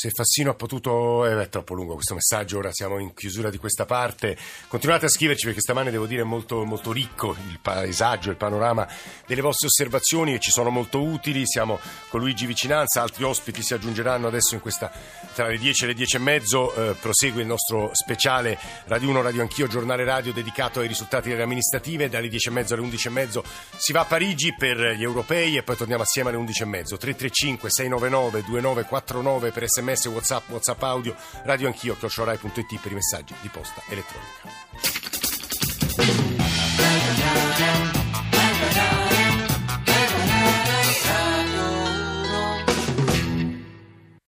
Se 0.00 0.08
Fassino 0.08 0.52
ha 0.52 0.54
potuto... 0.54 1.26
Eh, 1.26 1.42
è 1.42 1.48
troppo 1.50 1.74
lungo 1.74 1.92
questo 1.92 2.14
messaggio, 2.14 2.56
ora 2.56 2.72
siamo 2.72 2.98
in 2.98 3.12
chiusura 3.12 3.50
di 3.50 3.58
questa 3.58 3.84
parte. 3.84 4.34
Continuate 4.66 5.04
a 5.04 5.08
scriverci 5.10 5.44
perché 5.44 5.60
stamane 5.60 5.90
devo 5.90 6.06
dire 6.06 6.22
è 6.22 6.24
molto, 6.24 6.64
molto 6.64 6.90
ricco 6.90 7.36
il 7.50 7.58
paesaggio, 7.60 8.30
il 8.30 8.36
panorama 8.36 8.88
delle 9.26 9.42
vostre 9.42 9.66
osservazioni 9.66 10.32
e 10.32 10.40
ci 10.40 10.50
sono 10.50 10.70
molto 10.70 11.02
utili. 11.02 11.46
Siamo 11.46 11.78
con 12.08 12.20
Luigi 12.20 12.46
Vicinanza, 12.46 13.02
altri 13.02 13.24
ospiti 13.24 13.60
si 13.60 13.74
aggiungeranno 13.74 14.26
adesso 14.26 14.54
in 14.54 14.62
questa 14.62 14.90
tra 15.34 15.48
le 15.48 15.58
10 15.58 15.84
e 15.84 15.86
le 15.88 15.92
10 15.92 16.16
e 16.16 16.18
mezzo. 16.18 16.72
Eh, 16.72 16.94
prosegue 16.94 17.42
il 17.42 17.46
nostro 17.46 17.90
speciale 17.92 18.58
Radio 18.86 19.10
1, 19.10 19.20
Radio 19.20 19.42
Anch'io, 19.42 19.66
giornale 19.66 20.04
radio 20.04 20.32
dedicato 20.32 20.80
ai 20.80 20.88
risultati 20.88 21.28
delle 21.28 21.42
amministrative. 21.42 22.08
Dalle 22.08 22.28
10 22.30 22.48
e 22.48 22.52
mezzo 22.52 22.72
alle 22.72 22.84
11 22.84 23.06
e 23.06 23.10
mezzo 23.10 23.44
si 23.76 23.92
va 23.92 24.00
a 24.00 24.06
Parigi 24.06 24.54
per 24.56 24.94
gli 24.96 25.02
europei 25.02 25.58
e 25.58 25.62
poi 25.62 25.76
torniamo 25.76 26.04
assieme 26.04 26.30
alle 26.30 26.38
11 26.38 26.62
e 26.62 26.64
mezzo. 26.64 26.96
335 26.96 27.68
699 27.68 28.44
2949 28.46 29.50
per 29.50 29.68
sms 29.68 29.89
sms, 29.96 30.06
whatsapp, 30.12 30.48
whatsapp 30.48 30.82
audio, 30.82 31.14
radio 31.44 31.68
anch'io, 31.68 31.96
chiocciorai.it 31.96 32.80
per 32.80 32.92
i 32.92 32.94
messaggi 32.94 33.34
di 33.40 33.48
posta 33.48 33.82
elettronica. 33.88 34.48